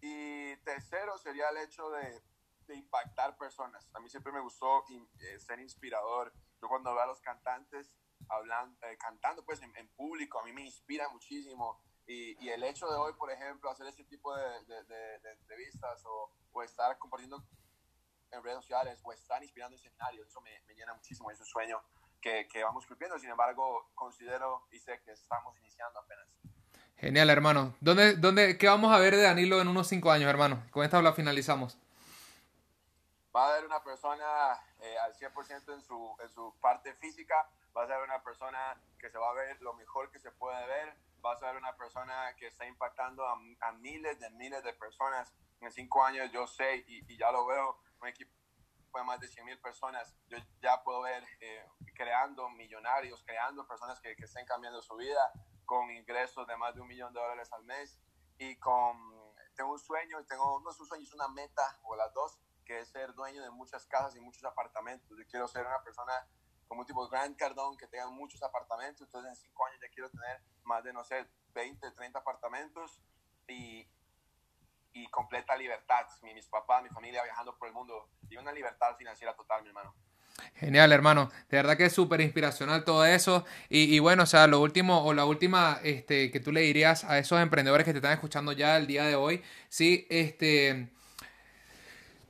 Y 0.00 0.56
tercero 0.58 1.18
sería 1.18 1.48
el 1.50 1.56
hecho 1.58 1.90
de, 1.90 2.22
de 2.66 2.76
impactar 2.76 3.36
personas. 3.36 3.88
A 3.94 4.00
mí 4.00 4.08
siempre 4.08 4.32
me 4.32 4.40
gustó 4.40 4.84
eh, 4.90 5.38
ser 5.40 5.58
inspirador 5.58 6.32
yo 6.60 6.68
cuando 6.68 6.92
veo 6.92 7.02
a 7.02 7.06
los 7.06 7.20
cantantes 7.20 7.92
hablando, 8.28 8.76
eh, 8.86 8.96
cantando 8.98 9.44
pues 9.44 9.60
en, 9.62 9.74
en, 9.76 9.88
público, 9.88 10.40
a 10.40 10.44
mí 10.44 10.52
me 10.52 10.62
inspira 10.62 11.08
muchísimo. 11.08 11.80
Y, 12.06 12.42
y, 12.44 12.48
el 12.48 12.62
hecho 12.64 12.88
de 12.88 12.96
hoy, 12.96 13.12
por 13.14 13.30
ejemplo, 13.30 13.70
hacer 13.70 13.86
ese 13.86 14.04
tipo 14.04 14.34
de, 14.34 14.64
de, 14.66 14.84
de, 14.84 15.18
de 15.18 15.30
entrevistas 15.32 16.04
o, 16.06 16.30
o, 16.52 16.62
estar 16.62 16.96
compartiendo 16.98 17.44
en 18.30 18.42
redes 18.42 18.56
sociales 18.56 19.00
o 19.02 19.12
estar 19.12 19.42
inspirando 19.42 19.76
en 19.76 19.80
escenarios, 19.80 20.26
eso 20.26 20.40
me, 20.40 20.60
me, 20.66 20.74
llena 20.74 20.94
muchísimo, 20.94 21.30
es 21.30 21.40
un 21.40 21.46
sueño 21.46 21.82
que, 22.20 22.48
que 22.48 22.64
vamos 22.64 22.86
cumpliendo. 22.86 23.18
Sin 23.18 23.30
embargo, 23.30 23.90
considero 23.94 24.66
y 24.70 24.78
sé 24.78 25.00
que 25.04 25.12
estamos 25.12 25.56
iniciando 25.58 26.00
apenas. 26.00 26.34
Genial, 26.96 27.30
hermano. 27.30 27.76
¿Dónde, 27.80 28.16
dónde, 28.16 28.58
¿Qué 28.58 28.66
vamos 28.66 28.92
a 28.92 28.98
ver 28.98 29.14
de 29.14 29.22
Danilo 29.22 29.60
en 29.60 29.68
unos 29.68 29.86
cinco 29.86 30.10
años, 30.10 30.28
hermano? 30.28 30.64
Con 30.72 30.84
esta 30.84 31.00
la 31.00 31.12
finalizamos. 31.12 31.78
Va 33.34 33.46
a 33.46 33.52
haber 33.52 33.66
una 33.66 33.82
persona 33.84 34.24
eh, 34.80 34.96
al 34.98 35.14
100% 35.14 35.74
en 35.74 35.82
su, 35.82 36.16
en 36.20 36.28
su 36.30 36.52
parte 36.60 36.92
física, 36.94 37.48
va 37.78 37.84
a 37.84 37.86
ser 37.86 38.02
una 38.02 38.22
persona 38.22 38.80
que 38.98 39.08
se 39.08 39.18
va 39.18 39.30
a 39.30 39.34
ver 39.34 39.60
lo 39.62 39.72
mejor 39.74 40.10
que 40.10 40.18
se 40.18 40.32
puede 40.32 40.66
ver, 40.66 40.96
va 41.24 41.32
a 41.32 41.36
ser 41.36 41.56
una 41.56 41.76
persona 41.76 42.34
que 42.36 42.48
está 42.48 42.66
impactando 42.66 43.24
a, 43.24 43.38
a 43.60 43.72
miles 43.72 44.18
de 44.18 44.30
miles 44.30 44.64
de 44.64 44.72
personas. 44.72 45.32
En 45.60 45.70
cinco 45.70 46.04
años 46.04 46.30
yo 46.32 46.46
sé 46.46 46.84
y, 46.88 47.12
y 47.12 47.16
ya 47.16 47.30
lo 47.30 47.46
veo, 47.46 47.80
un 48.00 48.08
equipo 48.08 48.32
de 48.94 49.04
más 49.04 49.20
de 49.20 49.28
100 49.28 49.46
mil 49.46 49.60
personas, 49.60 50.12
yo 50.28 50.38
ya 50.60 50.82
puedo 50.82 51.02
ver 51.02 51.22
eh, 51.40 51.64
creando 51.94 52.48
millonarios, 52.50 53.22
creando 53.24 53.66
personas 53.66 54.00
que, 54.00 54.16
que 54.16 54.24
estén 54.24 54.44
cambiando 54.46 54.82
su 54.82 54.96
vida 54.96 55.20
con 55.64 55.90
ingresos 55.90 56.46
de 56.46 56.56
más 56.56 56.74
de 56.74 56.80
un 56.80 56.88
millón 56.88 57.12
de 57.12 57.20
dólares 57.20 57.52
al 57.52 57.64
mes 57.64 58.00
y 58.38 58.56
con, 58.56 58.96
tengo 59.54 59.72
un 59.72 59.78
sueño, 59.78 60.24
tengo, 60.24 60.60
no 60.64 60.70
es 60.70 60.80
un 60.80 60.86
sueño, 60.86 61.04
es 61.04 61.12
una 61.12 61.28
meta 61.28 61.78
o 61.82 61.94
las 61.94 62.12
dos, 62.14 62.40
que 62.64 62.80
es 62.80 62.88
ser 62.88 63.14
dueño 63.14 63.42
de 63.42 63.50
muchas 63.50 63.86
casas 63.86 64.16
y 64.16 64.20
muchos 64.20 64.44
apartamentos. 64.44 65.16
Yo 65.16 65.24
quiero 65.28 65.46
ser 65.48 65.66
una 65.66 65.82
persona 65.82 66.12
como 66.68 66.82
un 66.82 66.86
tipo 66.86 67.04
de 67.04 67.10
Grant 67.10 67.36
Cardone 67.36 67.76
que 67.76 67.86
tenga 67.86 68.08
muchos 68.10 68.42
apartamentos, 68.42 69.00
entonces 69.06 69.30
en 69.30 69.36
cinco 69.36 69.66
años 69.66 69.80
ya 69.82 69.88
quiero 69.88 70.10
tener 70.10 70.40
más 70.64 70.84
de, 70.84 70.92
no 70.92 71.02
sé, 71.02 71.26
20, 71.54 71.90
30 71.92 72.18
apartamentos 72.18 73.00
y, 73.48 73.88
y 74.92 75.06
completa 75.08 75.56
libertad. 75.56 76.06
mis 76.22 76.46
papás, 76.46 76.82
mi 76.82 76.90
familia 76.90 77.24
viajando 77.24 77.56
por 77.56 77.68
el 77.68 77.74
mundo 77.74 78.10
y 78.28 78.36
una 78.36 78.52
libertad 78.52 78.96
financiera 78.96 79.34
total, 79.34 79.62
mi 79.62 79.68
hermano. 79.68 79.94
Genial, 80.54 80.92
hermano. 80.92 81.30
De 81.48 81.56
verdad 81.56 81.76
que 81.76 81.86
es 81.86 81.92
súper 81.92 82.20
inspiracional 82.20 82.84
todo 82.84 83.04
eso. 83.04 83.44
Y, 83.68 83.94
y, 83.94 83.98
bueno, 83.98 84.22
o 84.22 84.26
sea, 84.26 84.46
lo 84.46 84.60
último 84.60 85.04
o 85.04 85.12
la 85.12 85.24
última 85.24 85.80
este, 85.82 86.30
que 86.30 86.38
tú 86.38 86.52
le 86.52 86.60
dirías 86.60 87.02
a 87.04 87.18
esos 87.18 87.40
emprendedores 87.40 87.84
que 87.84 87.92
te 87.92 87.98
están 87.98 88.12
escuchando 88.12 88.52
ya 88.52 88.76
el 88.76 88.86
día 88.86 89.04
de 89.04 89.16
hoy, 89.16 89.42
sí, 89.68 90.06
este 90.10 90.90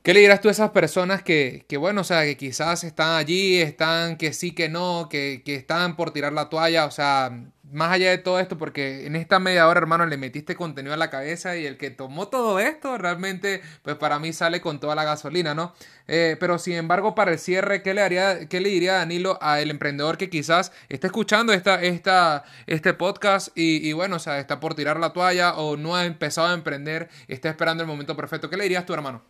¿Qué 0.03 0.13
le 0.13 0.21
dirás 0.21 0.39
tú 0.39 0.47
a 0.47 0.51
esas 0.51 0.71
personas 0.71 1.23
que, 1.23 1.65
que, 1.67 1.75
bueno, 1.77 2.01
o 2.01 2.03
sea, 2.05 2.23
que 2.23 2.37
quizás 2.37 2.83
están 2.85 3.17
allí, 3.17 3.59
están 3.61 4.17
que 4.17 4.31
sí, 4.33 4.51
que 4.53 4.69
no, 4.69 5.07
que, 5.09 5.41
que 5.45 5.55
están 5.55 5.97
por 5.97 6.11
tirar 6.11 6.31
la 6.31 6.49
toalla? 6.49 6.85
O 6.85 6.91
sea, 6.91 7.31
más 7.71 7.91
allá 7.91 8.09
de 8.09 8.17
todo 8.17 8.39
esto, 8.39 8.57
porque 8.57 9.05
en 9.05 9.15
esta 9.15 9.39
media 9.39 9.67
hora, 9.67 9.79
hermano, 9.79 10.05
le 10.05 10.17
metiste 10.17 10.55
contenido 10.55 10.93
a 10.93 10.97
la 10.97 11.09
cabeza 11.09 11.57
y 11.57 11.65
el 11.65 11.77
que 11.77 11.91
tomó 11.91 12.29
todo 12.29 12.59
esto, 12.59 12.97
realmente, 12.97 13.61
pues 13.83 13.95
para 13.97 14.19
mí 14.19 14.33
sale 14.33 14.61
con 14.61 14.79
toda 14.79 14.95
la 14.95 15.03
gasolina, 15.03 15.53
¿no? 15.53 15.73
Eh, 16.07 16.37
pero 16.39 16.57
sin 16.59 16.75
embargo, 16.75 17.13
para 17.13 17.31
el 17.31 17.39
cierre, 17.39 17.83
¿qué 17.83 17.93
le, 17.93 18.01
haría, 18.01 18.47
qué 18.47 18.61
le 18.61 18.69
diría 18.69 18.93
Danilo 18.93 19.37
al 19.41 19.69
emprendedor 19.69 20.17
que 20.17 20.29
quizás 20.29 20.71
está 20.89 21.07
escuchando 21.07 21.53
esta, 21.53 21.81
esta, 21.81 22.45
este 22.67 22.93
podcast 22.93 23.49
y, 23.55 23.87
y, 23.87 23.93
bueno, 23.93 24.15
o 24.15 24.19
sea, 24.19 24.39
está 24.39 24.59
por 24.59 24.75
tirar 24.75 24.97
la 24.99 25.13
toalla 25.13 25.55
o 25.55 25.77
no 25.77 25.95
ha 25.95 26.05
empezado 26.05 26.47
a 26.47 26.53
emprender, 26.53 27.09
está 27.27 27.49
esperando 27.49 27.83
el 27.83 27.87
momento 27.87 28.15
perfecto? 28.15 28.49
¿Qué 28.49 28.57
le 28.57 28.63
dirías 28.63 28.85
tú, 28.85 28.93
hermano? 28.93 29.23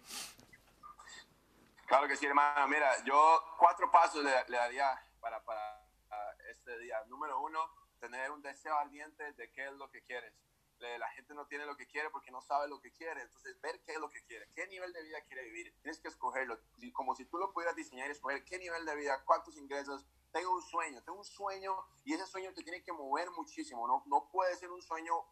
Claro 1.89 2.07
que 2.07 2.15
sí, 2.15 2.27
hermano. 2.27 2.67
Mira, 2.67 3.03
yo 3.03 3.43
cuatro 3.57 3.89
pasos 3.89 4.23
le, 4.23 4.31
le 4.47 4.57
daría 4.57 4.87
para, 5.19 5.43
para 5.43 5.81
este 6.51 6.77
día. 6.77 7.03
Número 7.07 7.41
uno, 7.41 7.59
tener 7.99 8.29
un 8.29 8.43
deseo 8.43 8.77
ardiente 8.77 9.33
de 9.33 9.51
qué 9.51 9.65
es 9.65 9.73
lo 9.73 9.89
que 9.89 10.03
quieres. 10.03 10.31
La 10.77 11.09
gente 11.09 11.33
no 11.33 11.47
tiene 11.47 11.65
lo 11.65 11.75
que 11.75 11.87
quiere 11.87 12.11
porque 12.11 12.29
no 12.29 12.41
sabe 12.41 12.67
lo 12.67 12.79
que 12.79 12.91
quiere. 12.91 13.23
Entonces, 13.23 13.59
ver 13.61 13.81
qué 13.81 13.93
es 13.93 13.99
lo 13.99 14.07
que 14.07 14.23
quiere, 14.23 14.47
qué 14.53 14.67
nivel 14.67 14.93
de 14.93 15.01
vida 15.01 15.17
quiere 15.25 15.43
vivir. 15.45 15.75
Tienes 15.81 15.99
que 15.99 16.09
escogerlo. 16.09 16.59
Como 16.93 17.15
si 17.15 17.25
tú 17.25 17.39
lo 17.39 17.51
pudieras 17.51 17.75
diseñar 17.75 18.07
y 18.07 18.11
escoger 18.11 18.45
qué 18.45 18.59
nivel 18.59 18.85
de 18.85 18.95
vida, 18.95 19.23
cuántos 19.25 19.57
ingresos. 19.57 20.05
Tengo 20.31 20.53
un 20.53 20.61
sueño, 20.61 21.01
tengo 21.01 21.17
un 21.17 21.25
sueño 21.25 21.75
y 22.05 22.13
ese 22.13 22.27
sueño 22.27 22.53
te 22.53 22.61
tiene 22.61 22.83
que 22.83 22.93
mover 22.93 23.31
muchísimo. 23.31 23.87
No, 23.87 24.03
no 24.05 24.29
puede 24.31 24.55
ser 24.57 24.69
un 24.69 24.83
sueño 24.83 25.25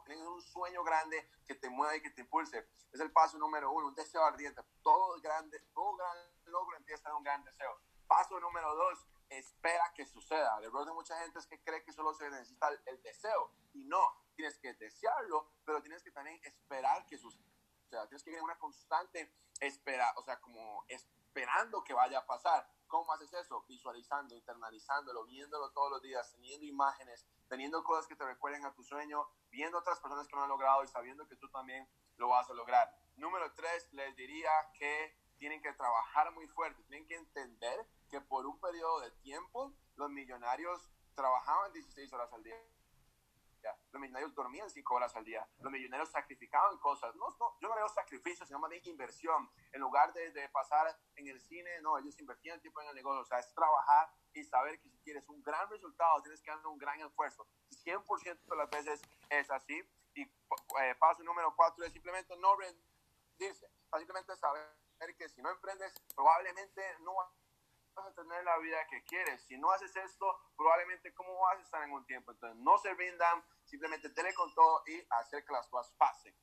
bajo, 0.00 0.04
tienes 0.04 0.26
un 0.26 0.42
sueño 0.42 0.82
grande 0.82 1.28
que 1.46 1.54
te 1.54 1.68
mueva 1.68 1.96
y 1.96 2.02
que 2.02 2.10
te 2.10 2.22
impulse. 2.22 2.68
Es 2.92 3.00
el 3.00 3.12
paso 3.12 3.38
número 3.38 3.70
uno, 3.72 3.88
un 3.88 3.94
deseo 3.94 4.24
ardiente. 4.24 4.62
Todo 4.82 5.20
grande, 5.20 5.60
todo 5.74 5.96
gran 5.96 6.16
logro 6.46 6.76
empieza 6.76 7.08
de 7.08 7.14
un 7.14 7.22
gran 7.22 7.44
deseo. 7.44 7.80
Paso 8.06 8.40
número 8.40 8.74
dos, 8.74 9.06
espera 9.28 9.92
que 9.94 10.04
suceda. 10.04 10.58
El 10.58 10.64
error 10.64 10.86
de 10.86 10.92
mucha 10.92 11.18
gente 11.20 11.38
es 11.38 11.46
que 11.46 11.62
cree 11.62 11.82
que 11.84 11.92
solo 11.92 12.12
se 12.14 12.28
necesita 12.28 12.68
el, 12.86 13.02
deseo 13.02 13.52
y 13.72 13.84
no, 13.84 14.02
tienes 14.34 14.58
que 14.58 14.74
desearlo, 14.74 15.48
pero 15.64 15.80
tienes 15.80 16.02
que 16.02 16.10
también 16.10 16.40
esperar 16.42 17.06
que 17.06 17.16
suceda. 17.16 17.44
O 17.86 17.88
sea, 17.88 18.06
tienes 18.08 18.22
que 18.22 18.30
tener 18.30 18.42
una 18.42 18.58
constante 18.58 19.32
espera, 19.60 20.12
o 20.16 20.22
sea, 20.22 20.40
como 20.40 20.84
esperando 20.88 21.82
que 21.84 21.94
vaya 21.94 22.18
a 22.18 22.26
pasar. 22.26 22.68
¿Cómo 22.90 23.12
haces 23.12 23.32
eso? 23.32 23.64
Visualizando, 23.68 24.34
internalizándolo, 24.34 25.24
viéndolo 25.24 25.70
todos 25.70 25.92
los 25.92 26.02
días, 26.02 26.28
teniendo 26.32 26.66
imágenes, 26.66 27.24
teniendo 27.48 27.84
cosas 27.84 28.08
que 28.08 28.16
te 28.16 28.24
recuerden 28.24 28.66
a 28.66 28.74
tu 28.74 28.82
sueño, 28.82 29.28
viendo 29.48 29.78
otras 29.78 30.00
personas 30.00 30.26
que 30.26 30.34
lo 30.34 30.42
han 30.42 30.48
logrado 30.48 30.82
y 30.82 30.88
sabiendo 30.88 31.26
que 31.28 31.36
tú 31.36 31.48
también 31.50 31.88
lo 32.16 32.28
vas 32.28 32.50
a 32.50 32.52
lograr. 32.54 32.92
Número 33.14 33.52
tres, 33.54 33.88
les 33.92 34.16
diría 34.16 34.50
que 34.76 35.16
tienen 35.38 35.62
que 35.62 35.72
trabajar 35.72 36.32
muy 36.32 36.48
fuerte, 36.48 36.82
tienen 36.82 37.06
que 37.06 37.14
entender 37.14 37.86
que 38.10 38.20
por 38.20 38.44
un 38.44 38.58
periodo 38.58 39.00
de 39.00 39.12
tiempo 39.22 39.72
los 39.94 40.10
millonarios 40.10 40.90
trabajaban 41.14 41.72
16 41.72 42.12
horas 42.12 42.32
al 42.32 42.42
día. 42.42 42.56
Los 43.92 44.00
millonarios 44.00 44.34
dormían 44.34 44.70
5 44.70 44.94
horas 44.94 45.14
al 45.16 45.24
día. 45.24 45.46
Los 45.58 45.72
millonarios 45.72 46.10
sacrificaban 46.10 46.78
cosas. 46.78 47.14
No, 47.16 47.26
no, 47.38 47.56
yo 47.60 47.68
no 47.68 47.74
veo 47.74 47.88
sacrificios, 47.88 48.48
sino 48.48 48.58
más 48.58 48.70
bien 48.70 48.82
inversión. 48.84 49.50
En 49.72 49.80
lugar 49.80 50.12
de, 50.12 50.30
de, 50.32 50.48
pasar 50.48 50.96
en 51.16 51.28
el 51.28 51.40
cine, 51.40 51.80
no, 51.82 51.98
ellos 51.98 52.18
invertían 52.18 52.60
tiempo 52.60 52.80
en 52.82 52.88
el 52.88 52.94
negocio. 52.94 53.20
O 53.20 53.24
sea, 53.24 53.38
es 53.38 53.52
trabajar 53.54 54.10
y 54.32 54.44
saber 54.44 54.80
que 54.80 54.88
si 54.88 54.98
quieres 55.00 55.28
un 55.28 55.42
gran 55.42 55.68
resultado, 55.68 56.22
tienes 56.22 56.40
que 56.42 56.50
dar 56.50 56.66
un 56.66 56.78
gran 56.78 57.00
esfuerzo. 57.00 57.46
100% 57.70 58.40
de 58.44 58.56
las 58.56 58.70
veces 58.70 59.02
es 59.28 59.50
así. 59.50 59.82
Y 60.14 60.22
eh, 60.22 60.94
paso 60.98 61.22
número 61.22 61.54
4 61.54 61.84
es 61.84 61.92
simplemente 61.92 62.36
no 62.38 62.56
rendirse. 62.56 63.66
Simplemente 63.96 64.36
saber 64.36 64.64
que 65.16 65.28
si 65.28 65.40
no 65.42 65.50
emprendes, 65.50 65.92
probablemente 66.14 66.82
no 67.00 67.14
a 68.06 68.14
tener 68.14 68.44
la 68.44 68.58
vida 68.58 68.86
que 68.88 69.02
quieres. 69.04 69.42
Si 69.46 69.56
no 69.58 69.70
haces 69.70 69.94
esto, 69.96 70.26
probablemente 70.56 71.12
cómo 71.14 71.38
vas 71.40 71.58
a 71.58 71.62
estar 71.62 71.82
en 71.82 71.92
un 71.92 72.04
tiempo. 72.06 72.32
Entonces, 72.32 72.58
no 72.62 72.78
se 72.78 72.92
rindan, 72.94 73.44
simplemente 73.64 74.10
tele 74.10 74.32
con 74.34 74.52
todo 74.54 74.82
y 74.86 75.06
hacer 75.10 75.44
que 75.44 75.52
las 75.52 75.66
cosas 75.68 75.92
pasen. 75.96 76.34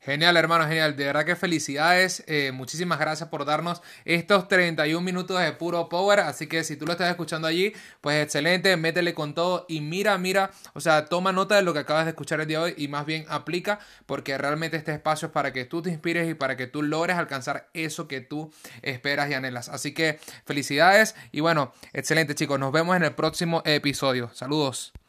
Genial, 0.00 0.38
hermano, 0.38 0.66
genial. 0.66 0.96
De 0.96 1.04
verdad 1.04 1.26
que 1.26 1.36
felicidades. 1.36 2.24
Eh, 2.26 2.50
muchísimas 2.52 2.98
gracias 2.98 3.28
por 3.28 3.44
darnos 3.44 3.82
estos 4.06 4.48
31 4.48 5.02
minutos 5.02 5.38
de 5.38 5.52
puro 5.52 5.88
power. 5.90 6.20
Así 6.20 6.46
que 6.46 6.64
si 6.64 6.76
tú 6.76 6.86
lo 6.86 6.92
estás 6.92 7.10
escuchando 7.10 7.46
allí, 7.46 7.74
pues 8.00 8.22
excelente, 8.22 8.74
métele 8.78 9.12
con 9.12 9.34
todo 9.34 9.66
y 9.68 9.82
mira, 9.82 10.16
mira, 10.16 10.50
o 10.72 10.80
sea, 10.80 11.04
toma 11.04 11.32
nota 11.32 11.56
de 11.56 11.62
lo 11.62 11.74
que 11.74 11.80
acabas 11.80 12.06
de 12.06 12.12
escuchar 12.12 12.40
el 12.40 12.46
día 12.46 12.58
de 12.60 12.64
hoy 12.64 12.74
y 12.78 12.88
más 12.88 13.04
bien 13.04 13.26
aplica 13.28 13.80
porque 14.06 14.38
realmente 14.38 14.78
este 14.78 14.94
espacio 14.94 15.26
es 15.26 15.32
para 15.32 15.52
que 15.52 15.66
tú 15.66 15.82
te 15.82 15.90
inspires 15.90 16.26
y 16.26 16.32
para 16.32 16.56
que 16.56 16.66
tú 16.66 16.82
logres 16.82 17.16
alcanzar 17.18 17.68
eso 17.74 18.08
que 18.08 18.22
tú 18.22 18.50
esperas 18.80 19.28
y 19.30 19.34
anhelas. 19.34 19.68
Así 19.68 19.92
que 19.92 20.18
felicidades 20.46 21.16
y 21.32 21.40
bueno, 21.40 21.74
excelente 21.92 22.34
chicos. 22.34 22.58
Nos 22.58 22.72
vemos 22.72 22.96
en 22.96 23.02
el 23.02 23.14
próximo 23.14 23.62
episodio. 23.66 24.30
Saludos. 24.32 24.98